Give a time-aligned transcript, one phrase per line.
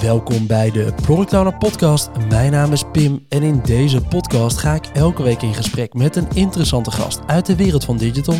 [0.00, 2.10] Welkom bij de Product Podcast.
[2.28, 6.16] Mijn naam is Pim en in deze podcast ga ik elke week in gesprek met
[6.16, 8.34] een interessante gast uit de wereld van digital.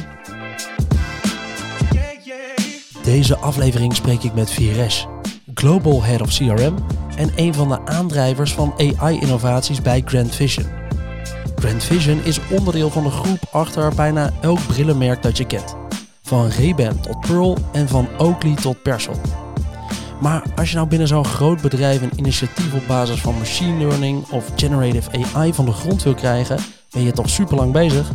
[3.03, 5.05] Deze aflevering spreek ik met Viresh,
[5.55, 6.75] Global Head of CRM
[7.17, 10.67] en een van de aandrijvers van AI-innovaties bij Grand Vision.
[11.55, 15.77] Grand Vision is onderdeel van een groep achter bijna elk brillenmerk dat je kent.
[16.23, 19.46] Van Ray-Ban tot Pearl en van Oakley tot Persol.
[20.21, 24.25] Maar als je nou binnen zo'n groot bedrijf een initiatief op basis van machine learning
[24.31, 26.59] of generative AI van de grond wil krijgen,
[26.91, 28.11] ben je toch super lang bezig?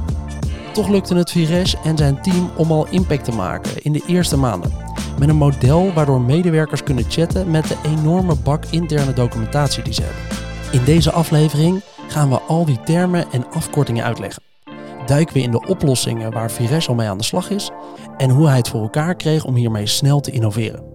[0.73, 4.38] Toch lukte het Vires en zijn team om al impact te maken in de eerste
[4.38, 4.72] maanden.
[5.20, 10.02] Met een model waardoor medewerkers kunnen chatten met de enorme bak interne documentatie die ze
[10.02, 10.40] hebben.
[10.72, 14.44] In deze aflevering gaan we al die termen en afkortingen uitleggen.
[15.06, 17.70] Duiken we in de oplossingen waar Vires al mee aan de slag is
[18.18, 20.91] en hoe hij het voor elkaar kreeg om hiermee snel te innoveren.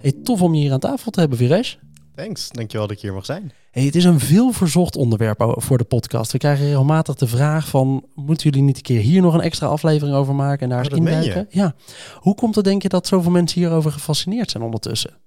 [0.00, 1.78] Hey, tof om je hier aan tafel te hebben, Vires.
[2.14, 3.52] Thanks, dankjewel dat ik hier mag zijn.
[3.70, 6.32] Hey, het is een veel verzocht onderwerp voor de podcast.
[6.32, 8.06] We krijgen regelmatig de vraag van...
[8.14, 10.88] moeten jullie niet een keer hier nog een extra aflevering over maken en daar eens
[10.88, 11.46] Oh, induiken?
[11.50, 11.74] Ja.
[12.14, 15.18] Hoe komt het denk je dat zoveel mensen hierover gefascineerd zijn ondertussen?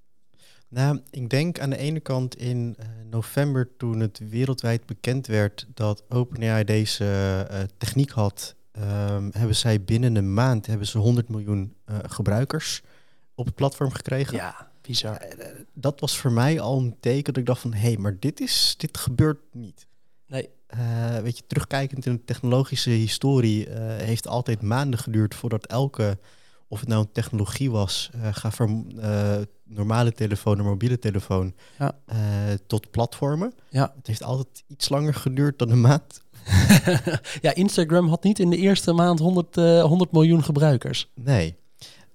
[0.70, 5.67] Nou, ik denk aan de ene kant in eh, november toen het wereldwijd bekend werd
[5.73, 7.06] dat OpenAI deze
[7.50, 12.82] eh, techniek had, ehm, hebben zij binnen een maand hebben ze 100 miljoen eh, gebruikers
[13.36, 14.36] op het platform gekregen.
[14.36, 15.16] Ja, bizar.
[15.16, 18.18] Eh, dat was voor mij al een teken dat ik dacht van, hé, hey, maar
[18.20, 19.88] dit, is, dit gebeurt niet.
[20.28, 20.50] Nee.
[20.68, 26.18] Eh, weet je, terugkijkend in de technologische historie eh, heeft altijd maanden geduurd voordat elke,
[26.68, 31.54] of het nou een technologie was, eh, ga van eh, normale telefoon naar mobiele telefoon,
[31.80, 31.98] Ja.
[32.06, 32.18] eh,
[32.68, 33.54] tot platformen.
[33.70, 33.94] Ja.
[33.98, 36.22] Het heeft altijd iets langer geduurd dan een maand.
[37.42, 41.10] ja, Instagram had niet in de eerste maand 100, eh, 100 miljoen gebruikers.
[41.16, 41.56] Nee.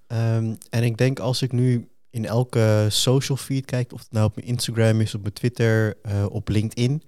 [0.06, 4.26] Ehm, en ik denk als ik nu in elke social feed kijk, of het nou
[4.26, 7.02] op mijn Instagram is, op mijn Twitter, eh, op LinkedIn,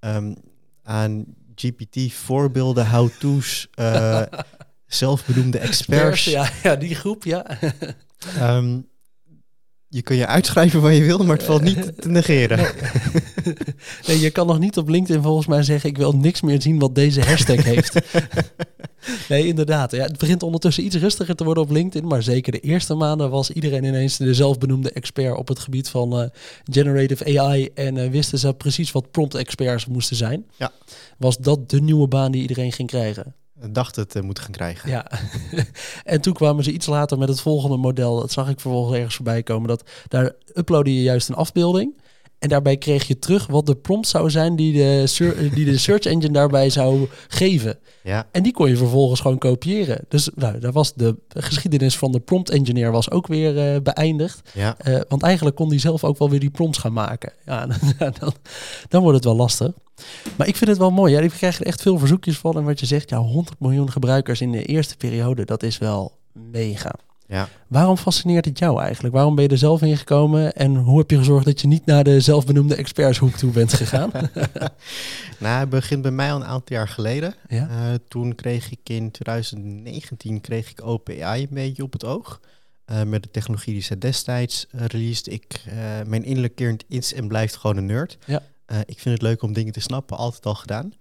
[0.00, 0.34] ehm,
[0.82, 4.22] aan GPT-voorbeelden, how-to's, eh,
[4.86, 6.24] zelfbenoemde experts.
[6.24, 7.46] Ja, ja, die groep, ja.
[8.36, 8.78] Ehm,
[9.88, 12.58] je kun je uitschrijven wat je wil, maar het valt niet te negeren.
[12.58, 12.66] Nee,
[14.20, 15.90] je kan nog niet op LinkedIn volgens mij zeggen...
[15.90, 17.94] ik wil niks meer zien wat deze hashtag heeft.
[19.28, 19.90] Nee, inderdaad.
[19.90, 22.08] Ja, het begint ondertussen iets rustiger te worden op LinkedIn.
[22.08, 26.20] Maar zeker de eerste maanden was iedereen ineens de zelfbenoemde expert op het gebied van
[26.20, 26.28] eh,
[26.64, 27.70] generative AI.
[27.74, 30.46] En eh, wisten ze precies wat prompt experts moesten zijn.
[30.56, 30.72] Ja.
[31.18, 33.34] Was dat de nieuwe baan die iedereen ging krijgen?
[33.70, 34.90] Dacht het eh, moeten gaan krijgen.
[34.90, 35.06] Ja.
[36.04, 38.20] en toen kwamen ze iets later met het volgende model.
[38.20, 39.68] Dat zag ik vervolgens ergens voorbij komen.
[39.68, 41.94] Dat daar uploadde je juist een afbeelding.
[42.40, 45.78] En daarbij kreeg je terug wat de prompt zou zijn die de, sur- die de
[45.78, 47.78] search engine daarbij zou geven.
[48.02, 48.26] Ja.
[48.32, 50.04] En die kon je vervolgens gewoon kopiëren.
[50.08, 54.50] Dus nou, daar was de geschiedenis van de prompt engineer was ook weer eh, beëindigd.
[54.54, 54.78] ja.
[54.78, 57.32] Eh, want eigenlijk kon die zelf ook wel weer die prompts gaan maken.
[57.46, 57.66] Ja,
[57.98, 58.32] dan, dan,
[58.88, 59.72] dan wordt het wel lastig.
[60.36, 61.12] Maar ik vind het wel mooi.
[61.12, 62.56] Ja, ik krijg er echt veel verzoekjes van.
[62.56, 66.12] En wat je zegt, ja, 100 miljoen gebruikers in de eerste periode, dat is wel
[66.32, 66.94] mega.
[67.30, 67.48] Ja.
[67.66, 69.14] Waarom fascineert het jou eigenlijk?
[69.14, 70.52] Waarom ben je er zelf in gekomen?
[70.52, 74.10] En hoe heb je gezorgd dat je niet naar de zelfbenoemde expertshoek toe bent gegaan?
[75.38, 77.34] Nou, het begint bij mij al een aantal jaar geleden.
[77.48, 77.68] ja?
[77.68, 82.40] Eh, toen kreeg ik in 2019 kreeg ik OpenAI een beetje op het oog.
[82.84, 85.32] Eh, met de technologie die ze destijds uh, released.
[85.32, 85.64] Ik,
[86.06, 88.18] mijn innerlijk kind is en blijft gewoon een nerd.
[88.26, 88.42] Ja.
[88.84, 90.92] Ik vind het leuk om dingen te snappen, altijd al gedaan.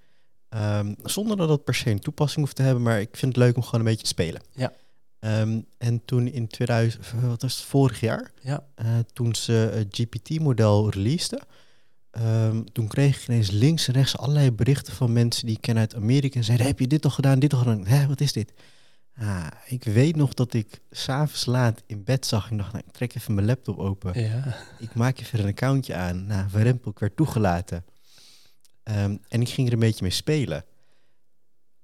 [0.50, 3.44] Um, zonder dat het per se een toepassing hoeft te hebben, maar ik vind het
[3.44, 4.42] leuk om gewoon een beetje te spelen.
[4.52, 4.74] Ja.
[5.22, 8.64] Um, en toen in 2000, wat was het, vorig jaar, ja.
[8.82, 11.46] uh, toen ze het GPT-model releaseden,
[12.12, 15.78] um, toen kreeg ik ineens links en rechts allerlei berichten van mensen die ik ken
[15.78, 17.88] uit Amerika en zeiden, heb je dit al gedaan, dit al gedaan?
[17.88, 18.54] Hé, wat is dit?
[19.16, 22.94] Ah, ik weet nog dat ik s'avonds laat in bed zag en dacht, nou, ik
[22.94, 24.22] trek even mijn laptop open.
[24.22, 24.58] Ja.
[24.80, 26.26] Ik maak even een accountje aan.
[26.26, 27.86] Nou, Verrempel, ik werd toegelaten.
[28.84, 30.66] Um, en ik ging er een beetje mee spelen.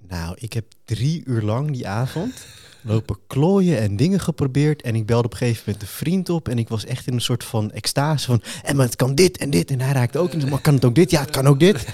[0.08, 2.46] Nou, ik heb drie uur lang die avond
[2.86, 4.82] lopen klooien en dingen geprobeerd.
[4.82, 6.50] En ik belde op een gegeven moment een vriend op.
[6.50, 8.42] En ik was echt in een soort van extase van...
[8.64, 9.72] En maar het kan dit en dit.
[9.72, 10.50] En hij raakte ook in.
[10.50, 11.12] Maar kan het ook dit?
[11.12, 11.86] Ja, het kan ook dit.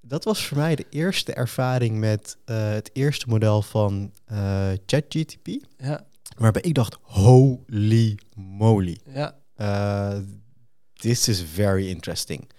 [0.00, 5.48] Dat was voor mij de eerste ervaring met uh, het eerste model van uh, ChatGTP.
[5.76, 6.06] Ja.
[6.36, 8.98] Waarbij ik dacht, holy moly.
[9.12, 9.36] Ja.
[9.56, 10.18] Uh,
[10.92, 12.50] this is very interesting.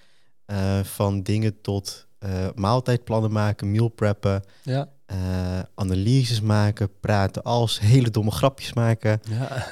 [0.83, 2.07] Van dingen tot
[2.55, 4.89] maaltijdplannen maken, meal preppen, ja.
[5.11, 9.67] Uh, analyses maken, praten als, hele domme grapjes maken, ja.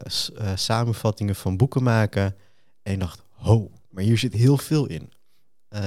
[0.00, 2.36] uh, samenvattingen van boeken maken.
[2.82, 5.12] En ik dacht, ho, maar hier zit heel veel in.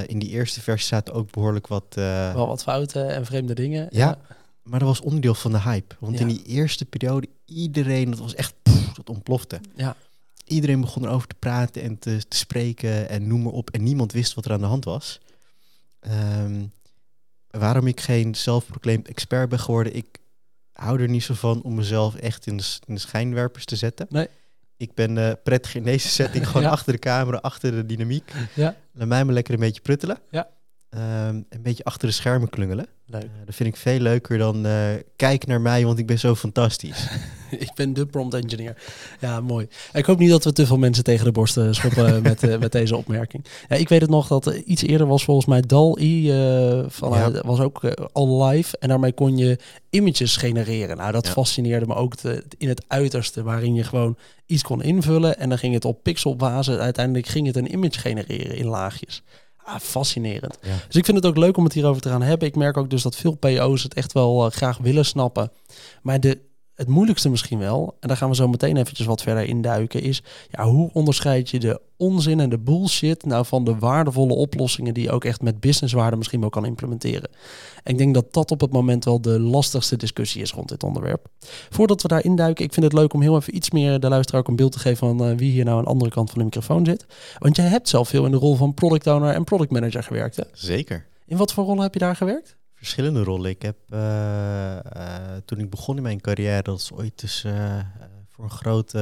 [0.06, 1.84] In die eerste versie zaten ook behoorlijk wat...
[1.94, 3.86] Wel wat fouten en vreemde dingen.
[3.90, 4.18] Ja, ja.
[4.62, 5.94] maar dat was onderdeel van de hype.
[5.98, 6.20] Want Ja.
[6.20, 9.60] in die eerste periode, iedereen, dat was echt, pff, dat ontplofte.
[9.76, 9.96] Ja.
[10.44, 13.70] iedereen begon erover te praten en te, te spreken en noem maar op.
[13.70, 15.20] En niemand wist wat er aan de hand was.
[16.00, 16.64] Ehm,
[17.58, 20.18] waarom ik geen zelfproclaimed expert ben geworden, ik
[20.72, 24.06] hou er niet zo van om mezelf echt in de, in de schijnwerpers te zetten.
[24.10, 24.28] Nee.
[24.76, 26.68] Ik ben eh, prettig in deze setting, gewoon Ja.
[26.68, 28.32] achter de camera, achter de dynamiek.
[28.54, 28.76] Ja.
[28.92, 30.18] Laat mij maar lekker een beetje pruttelen.
[30.30, 30.48] Ja.
[30.92, 32.86] Ehm, een beetje achter de schermen klungelen.
[33.06, 33.22] Leuk.
[33.22, 36.34] Eh, dat vind ik veel leuker dan eh kijk naar mij, want ik ben zo
[36.34, 37.06] fantastisch.
[37.58, 38.82] Ik ben de prompt engineer.
[39.20, 39.66] Ja, mooi.
[39.92, 42.72] Ik hoop niet dat we te veel mensen tegen de borst eh, schoppen met, met
[42.72, 43.44] deze opmerking.
[43.68, 46.26] Ja, ik weet het nog dat iets eerder was volgens mij DAL-I
[46.88, 47.30] van, Ja.
[47.44, 47.80] was ook
[48.12, 48.76] al live.
[48.78, 49.58] En daarmee kon je
[49.90, 50.96] images genereren.
[50.96, 51.32] Nou, dat Ja.
[51.32, 53.42] fascineerde me ook te- in het uiterste.
[53.42, 54.16] Waarin je gewoon
[54.46, 55.38] iets kon invullen.
[55.38, 56.76] En dan ging het op pixelbasis.
[56.76, 59.22] Uiteindelijk ging het een image genereren in laagjes.
[59.64, 60.58] Ah, fascinerend.
[60.62, 60.76] Ja.
[60.86, 62.48] Dus ik vind het ook leuk om het hierover te gaan hebben.
[62.48, 65.52] Ik merk ook dus dat veel PO's het echt wel eh, graag willen snappen.
[66.02, 66.40] Maar de,
[66.82, 70.22] het moeilijkste misschien wel, en daar gaan we zo meteen eventjes wat verder induiken, is
[70.50, 75.02] ja, hoe onderscheid je de onzin en de bullshit nou van de waardevolle oplossingen die
[75.02, 77.30] je ook echt met businesswaarde misschien wel kan implementeren.
[77.82, 80.82] En ik denk dat dat op het moment wel de lastigste discussie is rond dit
[80.82, 81.26] onderwerp.
[81.70, 84.40] Voordat we daar induiken, ik vind het leuk om heel even iets meer de luisteraar
[84.40, 86.38] ook een beeld te geven van eh, wie hier nou aan de andere kant van
[86.38, 87.06] de microfoon zit.
[87.38, 90.36] Want jij hebt zelf veel in de rol van product owner en product manager gewerkt.
[90.36, 90.42] Hè?
[90.52, 91.06] Zeker.
[91.26, 92.56] In wat voor rollen heb je daar gewerkt?
[92.82, 93.50] Verschillende rollen.
[93.50, 97.78] Ik heb eh, eh, toen ik begon in mijn carrière, dat is ooit dus eh,
[98.28, 98.98] voor een grote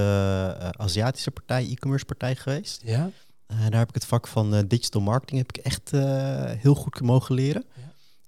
[0.76, 2.82] Aziatische partij, e-commerce partij geweest.
[2.84, 3.10] Ja.
[3.46, 5.90] Daar heb ik het vak van digital marketing heb ik echt
[6.60, 7.64] heel goed mogen leren.
[7.74, 7.82] Ja.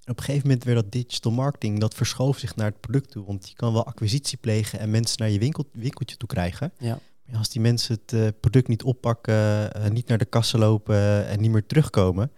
[0.05, 3.11] En op een gegeven moment werd dat digital marketing, dat verschoof zich naar het product
[3.11, 3.25] toe.
[3.25, 6.73] Want je kan wel acquisitie plegen en mensen naar je winkel, winkeltje toe krijgen.
[6.79, 6.99] Ja.
[7.25, 11.51] Maar als die mensen het product niet oppakken, niet naar de kassa lopen en niet
[11.51, 12.31] meer terugkomen,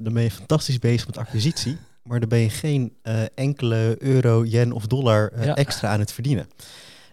[0.00, 1.78] dan ben je fantastisch bezig met acquisitie.
[2.08, 5.54] Maar dan ben je geen eh, enkele euro, yen of dollar eh, Ja.
[5.54, 6.46] extra aan het verdienen.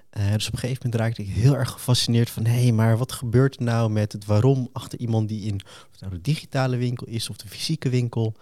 [0.09, 2.45] Eh, dus op een gegeven moment raakte ik heel erg gefascineerd van...
[2.45, 5.62] hé, hey, maar wat gebeurt er nou met het waarom achter iemand die in...
[5.94, 8.33] of nou de digitale winkel is of de fysieke winkel...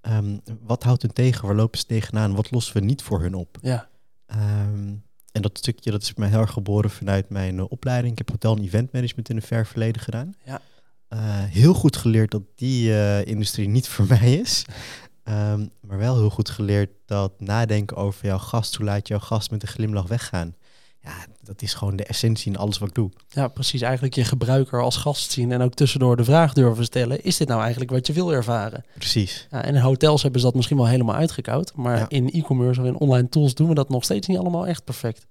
[0.00, 1.46] Ehm, wat houdt hun tegen?
[1.46, 2.34] Waar lopen ze tegenaan?
[2.34, 3.58] Wat lossen we niet voor hun op?
[3.60, 3.88] Ja.
[4.26, 4.94] Ehm,
[5.32, 8.12] en dat stukje dat is mij heel erg geboren vanuit mijn opleiding.
[8.12, 10.34] Ik heb hotel- en eventmanagement in een ver verleden gedaan.
[10.44, 10.60] Ja.
[11.48, 12.92] Heel goed geleerd dat die
[13.24, 14.64] industrie niet voor mij is.
[15.28, 19.50] Ehm, maar wel heel goed geleerd dat nadenken over jouw gast, hoe laat jouw gast
[19.50, 20.54] met een glimlach weggaan.
[21.02, 23.10] Ja, dat is gewoon de essentie in alles wat ik doe.
[23.28, 23.80] Ja, precies.
[23.80, 27.24] Eigenlijk je gebruiker als gast zien en ook tussendoor de vraag durven stellen.
[27.24, 28.84] Is dit nou eigenlijk wat je wil ervaren?
[28.94, 29.46] Precies.
[29.50, 31.72] Ja, en in hotels hebben ze dat misschien wel helemaal uitgekoud.
[31.74, 32.08] Maar Ja.
[32.08, 35.26] in e-commerce of in online tools doen we dat nog steeds niet allemaal echt perfect.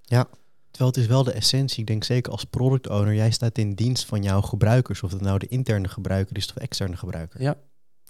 [0.70, 1.80] Terwijl het is wel de essentie.
[1.80, 5.02] Ik denk zeker als product owner, jij staat in dienst van jouw gebruikers.
[5.02, 7.42] Of het nou de interne gebruiker is of externe gebruiker.
[7.42, 7.54] Ja.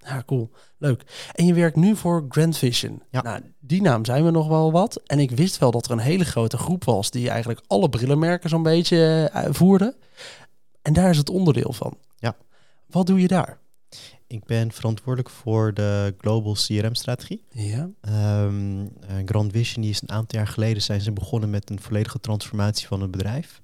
[0.04, 0.50] Ja, cool.
[0.78, 1.30] Leuk.
[1.34, 3.02] En je werkt nu voor Grand Vision.
[3.10, 3.22] Ja.
[3.22, 5.00] Nou, die naam zijn we nog wel wat.
[5.06, 8.50] En ik wist wel dat er een hele grote groep was die eigenlijk alle brillenmerken
[8.50, 9.96] zo'n beetje eh, voerde.
[10.82, 11.98] En daar is het onderdeel van.
[12.16, 12.36] Ja.
[12.86, 13.58] Wat doe je daar?
[14.26, 17.44] Ik ben verantwoordelijk voor de Global CRM-strategie.
[17.50, 17.88] Ja.
[18.00, 21.80] Ehm, eh, Grand Vision die is een aantal jaar geleden zijn ze begonnen met een
[21.80, 23.60] volledige transformatie van het bedrijf.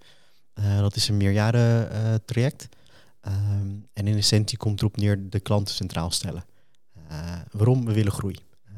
[0.54, 2.68] Eh, dat is een meerjaren traject.
[3.24, 6.44] Ehm, en in essentie komt erop neer de klanten centraal stellen.
[7.08, 7.84] Eh, waarom?
[7.84, 8.36] We willen groei.
[8.64, 8.72] Eh,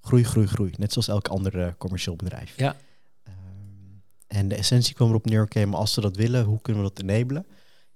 [0.00, 0.72] groei, groei, groei.
[0.76, 2.56] Net zoals elk ander eh, commercieel bedrijf.
[2.56, 2.76] Ja.
[3.22, 3.34] Ehm,
[4.26, 6.88] en de essentie kwam erop neer, oké, maar als ze dat willen, hoe kunnen we
[6.88, 7.46] dat enabelen?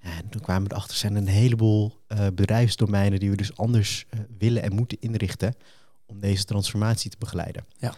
[0.00, 2.02] Ja, en toen kwamen we erachter, zijn een heleboel
[2.34, 4.06] bedrijfsdomeinen die we dus anders
[4.38, 5.54] willen en moeten inrichten
[6.06, 7.66] om deze transformatie te begeleiden.
[7.76, 7.94] Ja.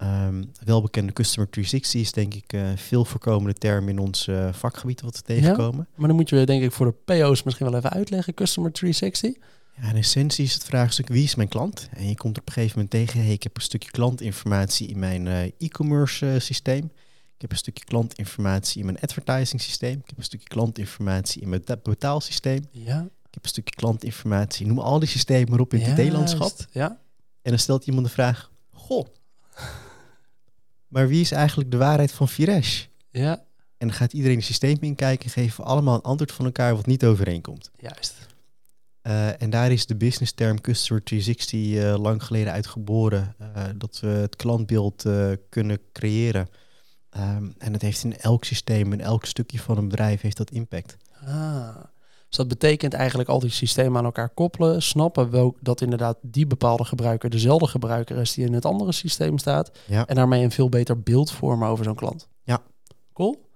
[0.00, 5.00] Ehm, welbekende Customer 360 is denk ik een veel voorkomende term in ons eh, vakgebied
[5.00, 5.88] wat we tegenkomen.
[5.94, 8.34] Maar dan moet je denk ik voor de PO's misschien wel even uitleggen.
[8.34, 9.34] Customer 360.
[9.80, 11.88] Ja, in essentie is het vraagstuk wie is mijn klant?
[11.92, 14.98] En je komt op een gegeven moment tegen, hey, ik heb een stukje klantinformatie in
[14.98, 16.84] mijn eh, e-commerce eh, systeem.
[17.34, 19.98] Ik heb een stukje klantinformatie in mijn advertising systeem.
[19.98, 22.64] Ik heb een stukje klantinformatie in mijn betaalsysteem.
[22.70, 23.00] Ja.
[23.00, 24.66] Ik heb een stukje klantinformatie.
[24.66, 26.40] Noem al die systemen maar op in het IT-landschap.
[26.40, 26.66] Juist.
[26.70, 27.00] Ja.
[27.42, 29.06] En dan stelt iemand de vraag, goh,
[30.90, 32.84] maar wie is eigenlijk de waarheid van Viresh?
[33.10, 33.32] Ja.
[33.76, 36.76] En dan gaat iedereen het systeem inkijken en geven we allemaal een antwoord van elkaar
[36.76, 37.70] wat niet overeenkomt.
[37.76, 38.14] Juist.
[39.02, 43.34] Eh, en daar is de business term Customer 360 eh, lang geleden uitgeboren.
[43.38, 45.04] eh dat we het klantbeeld
[45.48, 46.48] kunnen creëren.
[47.10, 50.50] Ehm, en het heeft in elk systeem, in elk stukje van een bedrijf, heeft dat
[50.50, 50.96] impact.
[51.26, 51.76] Ah.
[52.30, 56.46] Dus dat betekent eigenlijk al die systemen aan elkaar koppelen, snappen welk, dat inderdaad die
[56.46, 59.70] bepaalde gebruiker dezelfde gebruiker is die in het andere systeem staat.
[59.86, 60.06] Ja.
[60.06, 62.28] En daarmee een veel beter beeld vormen over zo'n klant.
[62.42, 62.62] Ja.
[63.12, 63.48] Cool.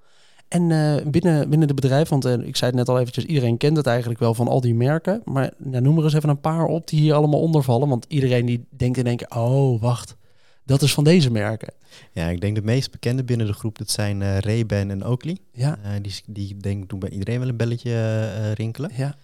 [0.48, 3.56] En eh, binnen, binnen de bedrijf, want eh, ik zei het net al eventjes, iedereen
[3.56, 5.22] kent het eigenlijk wel van al die merken.
[5.24, 7.88] Maar nou, noem er eens even een paar op die hier allemaal onder vallen.
[7.88, 10.16] Want iedereen die denkt in één keer, oh wacht,
[10.64, 11.73] Dat is van deze merken.
[12.12, 15.38] Ja, ik denk de meest bekende binnen de groep, dat zijn eh Ray-Ban en Oakley.
[15.52, 17.90] Ja, Eh, die, die denk ik doen bij iedereen wel een belletje
[18.37, 18.90] eh, rinkelen.
[18.97, 19.14] ja.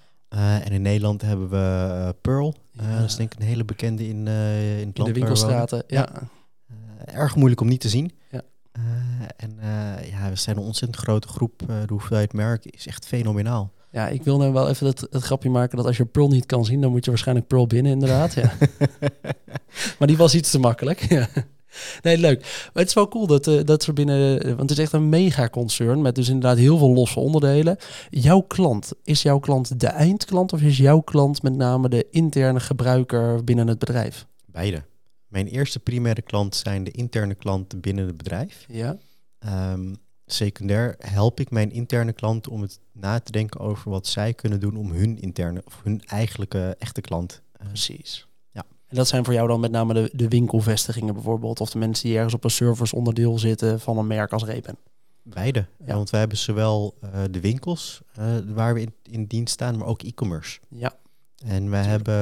[0.63, 2.55] En in Nederland hebben we Pearl.
[2.73, 2.99] Ja.
[3.01, 5.13] dat is denk ik een hele bekende in, in het In land de waar we
[5.13, 5.83] winkelstraten.
[5.87, 6.09] Ja.
[7.05, 8.13] erg moeilijk om niet te zien.
[8.31, 8.43] Ja.
[9.37, 9.59] En
[10.11, 11.59] ja, we zijn een ontzettend grote groep.
[11.67, 13.73] De hoeveelheid merken is echt fenomenaal.
[13.91, 16.47] Ja, ik wil nou wel even het, het grapje maken dat als je Pearl niet
[16.47, 18.35] kan zien, dan moet je waarschijnlijk Pearl binnen, inderdaad.
[18.35, 18.53] Ja.
[19.99, 21.09] maar die was iets te makkelijk.
[21.09, 21.29] Ja.
[22.03, 22.41] Nee, leuk.
[22.41, 24.47] Maar het is wel cool dat, eh, dat ze binnen...
[24.47, 27.77] Want het is echt een mega concern met dus inderdaad heel veel losse onderdelen.
[28.11, 32.61] Jouw klant, is jouw klant de eindklant of is jouw klant met name de interne
[32.61, 34.27] gebruiker binnen het bedrijf?
[34.47, 34.83] Beide.
[35.27, 38.65] Mijn eerste primaire klant zijn de interne klanten binnen het bedrijf.
[38.69, 38.99] Ja.
[39.39, 39.95] Ehm,
[40.33, 44.61] secundair help ik mijn interne klanten om het na te denken over wat zij kunnen
[44.61, 47.43] doen om hun interne of hun eigenlijke echte klant.
[47.53, 48.27] eh, Precies.
[48.51, 48.65] Ja.
[48.89, 52.07] En dat zijn voor jou dan met name de, de winkelvestigingen bijvoorbeeld, of de mensen
[52.09, 54.77] die ergens op een service onderdeel zitten van een merk als Reben.
[55.23, 55.67] beide.
[55.87, 55.95] Ja.
[55.95, 59.87] Want wij hebben zowel eh, de winkels eh, waar we in, in dienst staan, maar
[59.87, 60.61] ook e-commerce.
[60.69, 60.93] Ja.
[61.47, 62.15] En wij hebben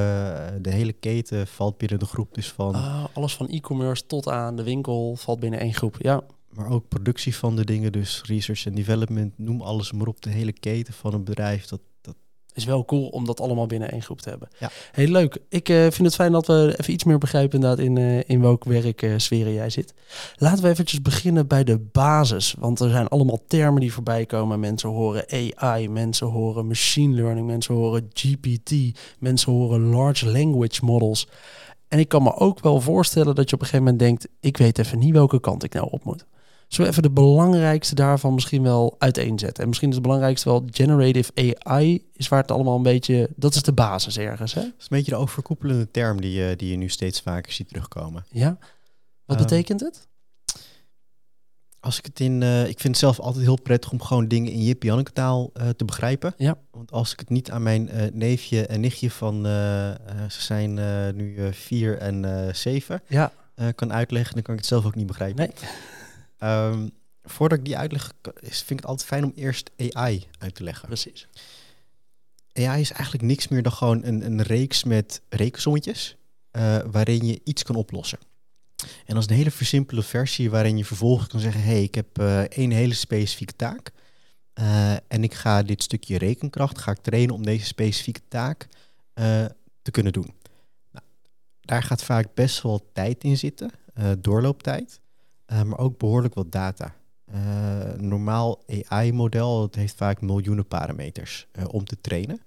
[0.63, 4.57] de hele keten valt binnen de groep dus van, Ah, alles van e-commerce tot aan
[4.57, 5.97] de winkel valt binnen één groep.
[5.99, 6.23] Ja,
[6.59, 10.23] maar ook productie van de dingen, dus research en development, noem alles maar op.
[10.23, 12.15] De hele keten van een bedrijf, dat, dat
[12.55, 14.49] is wel cool om dat allemaal binnen één groep te hebben.
[14.59, 14.71] Ja.
[14.93, 15.39] Heel leuk.
[15.49, 18.41] Ik eh, vind het fijn dat we even iets meer begrijpen inderdaad in, eh, in
[18.41, 19.95] welk werksferen jij zit.
[20.37, 22.55] Laten we eventjes beginnen bij de basis.
[22.59, 24.61] Want er zijn allemaal termen die voorbij komen.
[24.61, 25.25] Mensen horen
[25.57, 28.73] AI, mensen horen machine learning, mensen horen GPT,
[29.19, 31.29] mensen horen large language models.
[31.89, 34.57] En ik kan me ook wel voorstellen dat je op een gegeven moment denkt, ik
[34.57, 36.27] weet even niet welke kant ik nou op moet.
[36.69, 39.63] Zullen we even de belangrijkste daarvan misschien wel uiteenzetten?
[39.63, 41.33] En misschien is het belangrijkste wel generative
[41.65, 43.29] AI, is waar het allemaal een beetje...
[43.37, 44.61] Dat is de basis ergens, hè?
[44.61, 48.25] is een beetje de overkoepelende term die, je die je nu steeds vaker ziet terugkomen.
[48.31, 48.59] Ja.
[49.25, 50.07] Wat Ehm, betekent het?
[51.81, 54.53] Als ik het in, eh, ik vind het zelf altijd heel prettig om gewoon dingen
[54.53, 56.35] in Jip Janneke taal eh, te begrijpen.
[56.37, 56.57] Ja.
[56.71, 59.97] Want als ik het niet aan mijn eh, neefje en nichtje van, eh, eh,
[60.31, 63.33] ze zijn eh, nu eh, vier en eh, zeven, Ja.
[63.55, 65.37] eh, kan uitleggen, dan kan ik het zelf ook niet begrijpen.
[65.61, 65.71] Nee.
[66.39, 66.89] Ehm,
[67.23, 70.87] voordat ik die uitleg, vind ik het altijd fijn om eerst AI uit te leggen.
[70.87, 71.29] Precies.
[72.53, 76.17] AI is eigenlijk niks meer dan gewoon een, een reeks met rekensommetjes
[76.51, 78.19] eh, waarin je iets kan oplossen.
[78.79, 82.19] En dat is een hele versimpelde versie waarin je vervolgens kan zeggen, hey, ik heb
[82.19, 83.93] eh één hele specifieke taak
[84.53, 88.69] eh, en ik ga dit stukje rekenkracht ga ik trainen om deze specifieke taak
[89.83, 90.35] te kunnen doen.
[90.93, 91.05] Nou,
[91.61, 93.71] daar gaat vaak best wel tijd in zitten,
[94.19, 95.01] doorlooptijd,
[95.49, 96.95] eh, maar ook behoorlijk wat data.
[97.25, 102.41] Een normaal AI-model heeft vaak miljoenen parameters eh, om te trainen.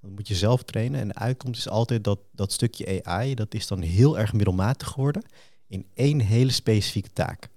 [0.00, 1.00] Dat moet je zelf trainen.
[1.00, 4.88] En de uitkomst is altijd dat dat stukje AI, dat is dan heel erg middelmatig
[4.88, 5.22] geworden
[5.66, 7.48] in één hele specifieke taak.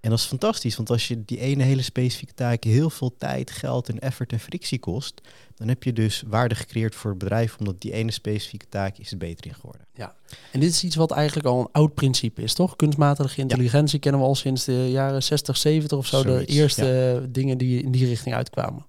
[0.00, 0.06] Ja.
[0.06, 3.50] En dat is fantastisch, want als je die ene hele specifieke taak heel veel tijd,
[3.50, 5.20] geld en effort en frictie kost,
[5.54, 9.10] dan heb je dus waarde gecreëerd voor het bedrijf, omdat die ene specifieke taak is
[9.10, 9.86] er beter in geworden.
[10.52, 12.76] En dit is iets wat eigenlijk al een oud principe is, toch?
[12.76, 16.22] Kunstmatige intelligentie kennen we al sinds de jaren 60, 70 of zo.
[16.22, 18.86] Zoiets, de eerste dingen die in die richting uitkwamen.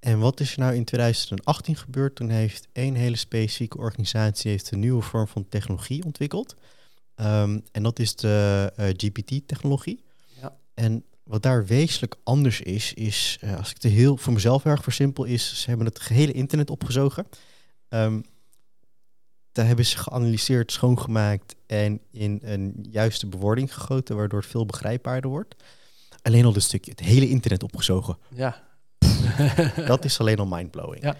[0.00, 2.14] En wat is er nou in 2018 gebeurd?
[2.14, 6.54] Toen heeft één hele specifieke organisatie heeft een nieuwe vorm van technologie ontwikkeld.
[7.14, 10.02] Ehm, en dat is de eh, GPT-technologie.
[10.74, 14.82] En wat daar wezenlijk anders is, is, eh, als ik het heel voor mezelf erg
[14.82, 17.26] versimpel, is ze hebben het gehele internet opgezogen.
[17.88, 18.20] Ehm,
[19.52, 25.30] daar hebben ze geanalyseerd, schoongemaakt en in een juiste bewoording gegoten, waardoor het veel begrijpbaarder
[25.30, 25.54] wordt.
[26.22, 28.18] Alleen al dit stukje, het hele internet opgezogen.
[28.34, 28.62] Ja.
[29.86, 31.02] Dat is alleen al mindblowing.
[31.02, 31.16] Ja.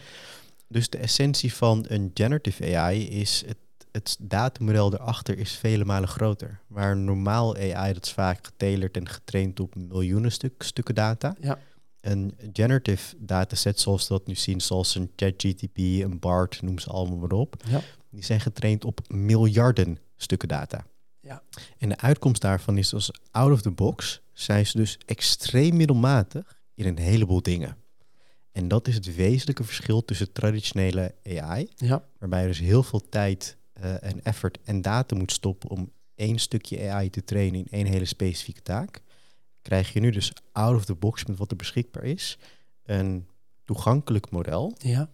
[0.69, 3.57] Dus de essentie van een generative AI is het,
[3.95, 6.61] het datamodel erachter is vele malen groter.
[6.67, 11.37] Waar normaal AI dat is vaak getalerd en getraind op miljoenen stuk, stukken data.
[11.41, 11.59] Ja.
[12.01, 16.91] Een generative dataset zoals we dat nu zien, zoals een ChatGTP, een BART, noem ze
[16.91, 17.57] allemaal maar op.
[17.69, 17.81] Ja.
[18.11, 20.87] Die zijn getraind op miljarden stukken data.
[21.21, 21.43] Ja.
[21.79, 26.61] En de uitkomst daarvan is dus out of the box zijn ze dus extreem middelmatig
[26.75, 27.77] in een heleboel dingen.
[28.53, 32.05] En dat is het wezenlijke verschil tussen traditionele AI, ja.
[32.19, 36.39] waarbij je dus heel veel tijd eh, en effort en data moet stoppen om één
[36.39, 39.03] stukje AI te trainen in één hele specifieke taak.
[39.63, 42.39] Krijg je nu dus out of the box met wat er beschikbaar is,
[42.83, 43.27] een
[43.65, 45.11] toegankelijk model, Ja.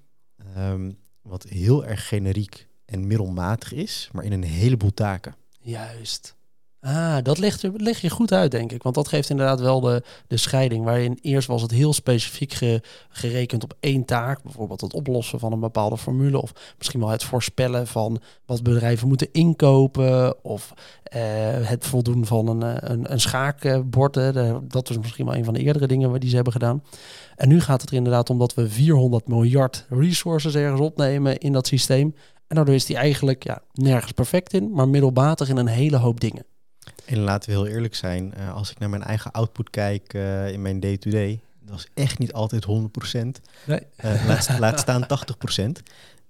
[0.55, 5.35] ehm, wat heel erg generiek en middelmatig is, maar in een heleboel taken.
[5.61, 6.37] Juist.
[6.81, 8.83] Ah, dat ligt, er- leg je goed uit, denk ik.
[8.83, 10.85] Want dat geeft inderdaad wel de, de scheiding.
[10.85, 14.43] Waarin eerst was het heel specifiek ge- gerekend op één taak.
[14.43, 16.41] Bijvoorbeeld het oplossen van een bepaalde formule.
[16.43, 20.45] Of misschien wel het voorspellen van wat bedrijven moeten inkopen.
[20.45, 20.73] Of
[21.03, 21.21] eh,
[21.63, 24.15] het voldoen van een, eh, een, een schaakbord.
[24.15, 24.33] hè.
[24.67, 26.83] Dat was misschien wel een van de eerdere dingen die ze hebben gedaan.
[27.37, 31.53] En nu gaat het er inderdaad om dat we 400 miljard resources ergens opnemen in
[31.53, 32.15] dat systeem.
[32.47, 36.21] En daardoor is die eigenlijk ja, nergens perfect in, maar middelmatig in een hele hoop
[36.21, 36.45] dingen.
[37.05, 40.53] En laten we heel eerlijk zijn, eh, als ik naar mijn eigen output kijk eh,
[40.53, 43.41] in mijn day-to-day, dat is echt niet altijd 100%.
[43.67, 43.81] Nee.
[43.97, 45.83] Eh, laat, laat staan 80%.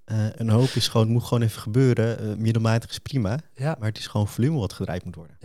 [0.04, 2.40] Eh, een hoop is gewoon, moet gewoon even gebeuren.
[2.42, 5.36] Middelmatig is prima, Ja, maar het is gewoon volume wat gedraaid moet worden.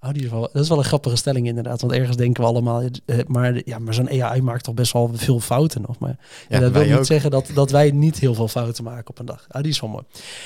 [0.00, 1.80] Oh, die is wel, dat is wel een grappige stelling inderdaad.
[1.80, 5.10] Want ergens denken we allemaal, eh, maar, ja, maar zo'n AI maakt toch best wel
[5.14, 5.98] veel fouten nog.
[5.98, 7.04] Maar ja, dat wil niet ook.
[7.04, 9.46] zeggen dat, dat wij niet heel veel fouten maken op een dag.
[9.48, 10.04] Ah, die is wel mooi.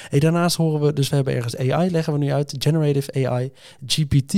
[0.08, 3.52] Hey, daarnaast horen we, dus we hebben ergens AI, leggen we nu uit, generative AI,
[3.87, 4.34] GPT.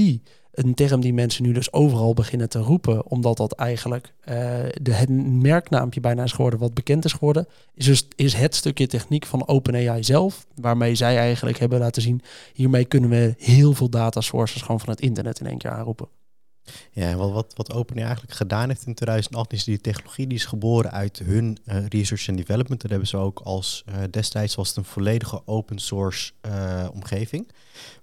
[0.57, 4.35] Een term die mensen nu dus overal beginnen te roepen, omdat dat eigenlijk eh,
[4.83, 5.09] de, het
[5.43, 9.49] merknaampje bijna is geworden, wat bekend is geworden, is, dus, is het stukje techniek van
[9.49, 12.23] OpenAI zelf, waarmee zij eigenlijk hebben laten zien,
[12.55, 16.09] hiermee kunnen we heel veel data sources gewoon van het internet in één keer aanroepen.
[16.91, 20.45] Ja, wat, wat, wat OpenAI eigenlijk gedaan heeft in 2008 is die technologie die is
[20.45, 22.81] geboren uit hun eh, research en development.
[22.81, 26.33] Dat hebben ze ook als eh, destijds was het een volledige open source
[26.93, 27.51] omgeving.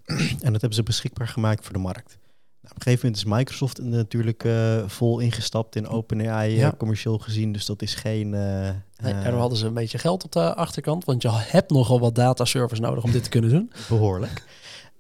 [0.44, 2.22] en dat hebben ze beschikbaar gemaakt voor de markt.
[2.64, 6.74] Nou, op een gegeven moment is Microsoft natuurlijk eh, vol ingestapt in OpenAI, eh, Ja.
[6.78, 7.52] commercieel gezien.
[7.52, 8.30] Dus dat is geen...
[8.30, 12.00] Nee, eh, daardoor hadden ze een beetje geld op de achterkant, want je hebt nogal
[12.00, 13.72] wat data servers nodig om dit te kunnen doen.
[13.90, 14.44] behoorlijk.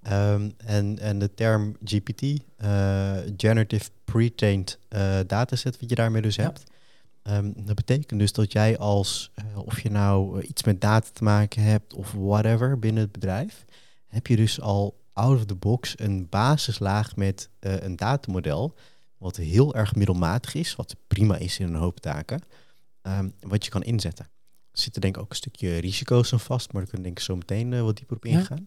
[0.01, 2.21] Ehm, en, en de term GPT,
[3.37, 4.79] Generative Pre-trained
[5.27, 6.43] Dataset, wat je daarmee dus Ja.
[6.43, 6.63] hebt.
[7.23, 11.63] Ehm, dat betekent dus dat jij als, of je nou iets met data te maken
[11.63, 13.65] hebt of whatever binnen het bedrijf,
[14.07, 18.75] heb je dus al out of the box een basislaag met eh, een datamodel,
[19.17, 22.41] wat heel erg middelmatig is, wat prima is in een hoop taken,
[23.01, 24.25] ehm, wat je kan inzetten.
[24.71, 27.23] Er zitten denk ik ook een stukje risico's aan vast, maar daar kunnen denk ik
[27.23, 28.31] zo meteen eh, wat dieper op Ja.
[28.31, 28.65] ingaan.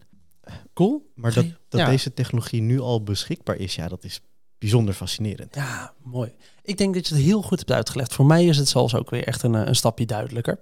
[0.73, 1.11] Cool.
[1.15, 1.89] Maar dat, dat ja.
[1.89, 4.21] deze technologie nu al beschikbaar is, ja, dat is
[4.57, 5.55] bijzonder fascinerend.
[5.55, 6.33] Ja, mooi.
[6.63, 8.13] Ik denk dat je het heel goed hebt uitgelegd.
[8.13, 10.61] Voor mij is het zelfs ook weer echt een, eh, een stapje duidelijker.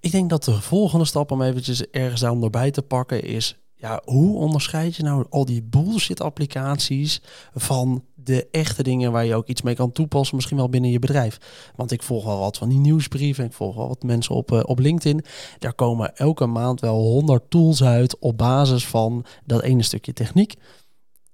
[0.00, 3.58] Ik denk dat de volgende stap om eventjes ergens daarom erbij te pakken is...
[3.84, 7.22] Ja, hoe onderscheid je nou al die bullshit applicaties
[7.54, 10.98] van de echte dingen waar je ook iets mee kan toepassen, misschien wel binnen je
[10.98, 11.38] bedrijf.
[11.76, 14.60] Want ik volg wel wat van die nieuwsbrieven, ik volg wel wat mensen op, eh,
[14.62, 15.24] op LinkedIn.
[15.58, 20.54] Daar komen elke maand wel honderd tools uit op basis van dat ene stukje techniek.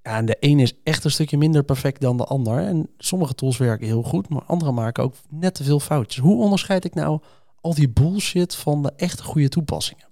[0.03, 2.59] En de ene is echt een stukje minder perfect dan de ander.
[2.59, 6.23] En sommige tools werken heel goed, maar andere maken ook net te veel foutjes.
[6.23, 7.21] Hoe onderscheid ik nou
[7.61, 10.10] al die bullshit van de echte goede toepassingen?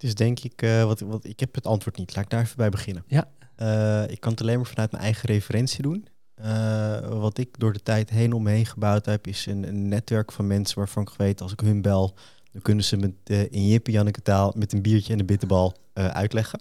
[0.00, 2.14] Het is denk ik, eh, wat, wat, ik heb het antwoord niet.
[2.14, 3.04] Laat ik daar even bij beginnen.
[3.06, 3.28] Ja.
[3.56, 6.06] Eh, ik kan het alleen maar vanuit mijn eigen referentie doen.
[6.34, 9.88] Eh, wat ik door de tijd heen om me heen gebouwd heb, is een, een
[9.88, 12.14] netwerk van mensen waarvan ik weet, als ik hun bel,
[12.52, 13.12] dan kunnen ze met
[13.50, 16.60] in Jippe Janneke taal met een biertje en een bitterbal uitleggen.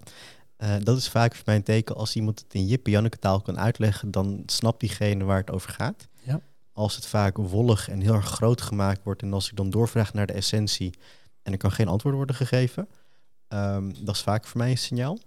[0.84, 3.60] Dat is vaak voor mij een teken, als iemand het in Jippe Janneke taal kan
[3.60, 6.08] uitleggen, dan snapt diegene waar het over gaat.
[6.24, 6.42] Ja.
[6.74, 10.14] Als het vaak wollig en heel erg groot gemaakt wordt en als ik dan doorvraag
[10.14, 10.94] naar de essentie
[11.44, 12.88] en er kan geen antwoord worden gegeven,
[13.50, 15.18] ehm, dat is vaak voor mij een signaal.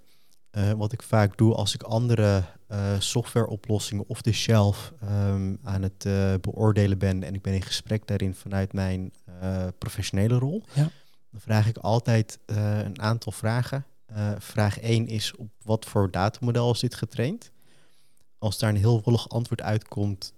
[0.50, 5.82] Eh, wat ik vaak doe als ik andere eh, softwareoplossingen of de shelf ehm, aan
[5.82, 9.12] het eh, beoordelen ben en ik ben in gesprek daarin vanuit mijn
[9.78, 10.90] professionele rol, Ja.
[11.30, 13.84] dan vraag ik altijd een aantal vragen.
[14.38, 17.50] Vraag 1 is op wat voor datamodel is dit getraind?
[18.38, 20.32] Als daar een heel wollig antwoord uitkomt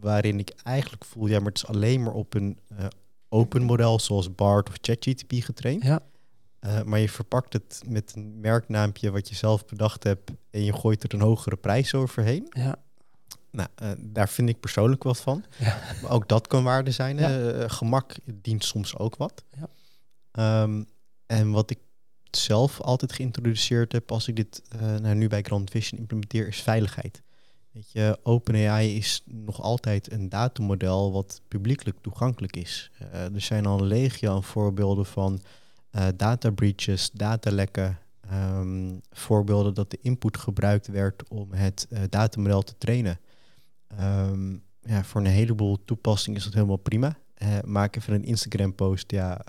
[0.00, 2.58] waarin ik eigenlijk voel, ja, maar het is alleen maar op een
[3.28, 5.82] open model zoals BART of ChatGTP getraind.
[5.82, 6.00] Ja.
[6.62, 10.72] Eh, maar je verpakt het met een merknaampje wat je zelf bedacht hebt en je
[10.72, 12.46] gooit er een hogere prijs overheen.
[12.50, 12.76] Ja,
[13.50, 15.44] Nou, eh, daar vind ik persoonlijk wat van.
[15.58, 15.80] Ja.
[16.02, 17.18] Maar ook dat kan waarde zijn.
[17.18, 17.52] Ja.
[17.52, 19.44] Eh, gemak dient soms ook wat.
[19.58, 19.68] Ja.
[20.32, 20.82] Ehm,
[21.26, 21.78] en wat ik
[22.30, 24.62] zelf altijd geïntroduceerd heb als ik dit
[25.00, 27.22] nou, nu bij Grand Vision implementeer, is veiligheid.
[27.70, 32.90] Weet je, OpenAI is nog altijd een datamodel wat publiekelijk toegankelijk is.
[33.10, 35.42] Er zijn al een legio aan voorbeelden van
[35.92, 42.62] eh data breaches, datalekken, ehm, voorbeelden dat de input gebruikt werd om het eh, datamodel
[42.62, 43.18] te trainen.
[43.86, 44.52] Ehm,
[44.82, 47.16] ja, voor een heleboel toepassingen is dat helemaal prima.
[47.34, 49.40] Eh, maak even een Instagram post, ja,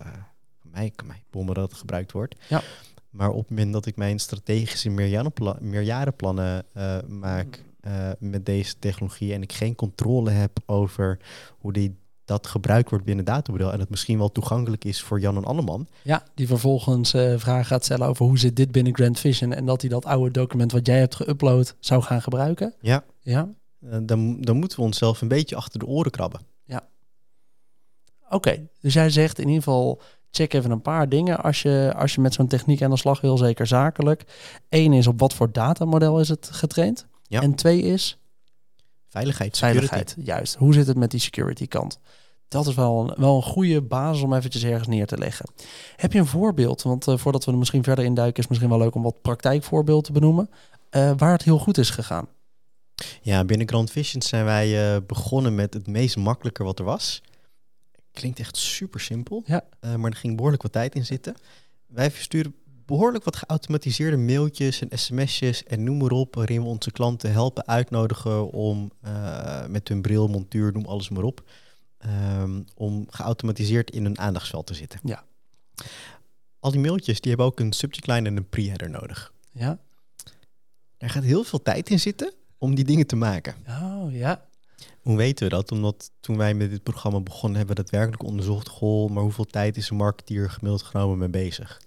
[0.61, 2.35] mij, kan mij bommen dat het gebruikt wordt.
[2.49, 2.61] Ja.
[3.09, 6.65] Maar op het moment dat ik mijn strategische meerjarenpla- meerjarenplannen
[7.07, 11.19] maak eh, met deze technologie en ik geen controle heb over
[11.57, 11.95] hoe die
[12.33, 15.87] dat gebruikt wordt binnen datamodel en het misschien wel toegankelijk is voor Jan en Anneman.
[16.01, 19.65] Ja, die vervolgens eh vragen gaat stellen over hoe zit dit binnen Grand Vision en
[19.65, 22.73] dat hij dat oude document wat jij hebt geüpload zou gaan gebruiken.
[22.81, 26.41] Ja, Ja, eh, dan, dan moeten we onszelf een beetje achter de oren krabben.
[28.29, 28.67] oké.
[28.81, 32.21] Dus jij zegt in ieder geval check even een paar dingen als je, als je
[32.21, 34.23] met zo'n techniek aan de slag wil, zeker zakelijk.
[34.69, 37.05] Eén is op wat voor datamodel is het getraind.
[37.27, 37.41] Ja.
[37.41, 38.17] En twee is
[39.13, 39.87] Veiligheid, security.
[39.87, 40.25] veiligheid.
[40.27, 40.55] Juist.
[40.55, 41.99] Hoe zit het met die security kant?
[42.53, 45.45] Dat is wel een, wel een goede basis om eventjes ergens neer te leggen.
[45.95, 46.81] Heb je een voorbeeld?
[46.81, 49.21] Want eh, voordat we er misschien verder induiken, is het misschien wel leuk om wat
[49.21, 50.49] praktijkvoorbeeld te benoemen.
[50.89, 52.27] eh, waar het heel goed is gegaan.
[53.21, 57.21] Ja, binnen Grand Vision zijn wij eh, begonnen met het meest makkelijke wat er was.
[58.11, 59.63] Klinkt echt super simpel, Ja.
[59.97, 61.35] maar er ging behoorlijk wat tijd in zitten.
[61.87, 66.91] Wij versturen behoorlijk wat geautomatiseerde mailtjes en sms'jes en noem maar op, waarin we onze
[66.91, 68.91] klanten helpen uitnodigen om
[69.67, 71.43] met hun bril, montuur, noem alles maar op,
[72.03, 74.99] ehm, om geautomatiseerd in een aandachtsveld te zitten.
[75.03, 75.23] Ja.
[76.59, 79.33] Al die mailtjes die hebben ook een subject line en een pre-header nodig.
[79.51, 79.79] Ja.
[80.97, 83.55] Er gaat heel veel tijd in zitten om die dingen te maken.
[83.67, 84.45] Oh ja.
[85.01, 85.71] Hoe weten we dat?
[85.71, 88.67] Omdat toen wij met dit programma begonnen, hebben we daadwerkelijk onderzocht.
[88.67, 91.81] Goh, maar hoeveel tijd is een marketeer gemiddeld genomen mee bezig?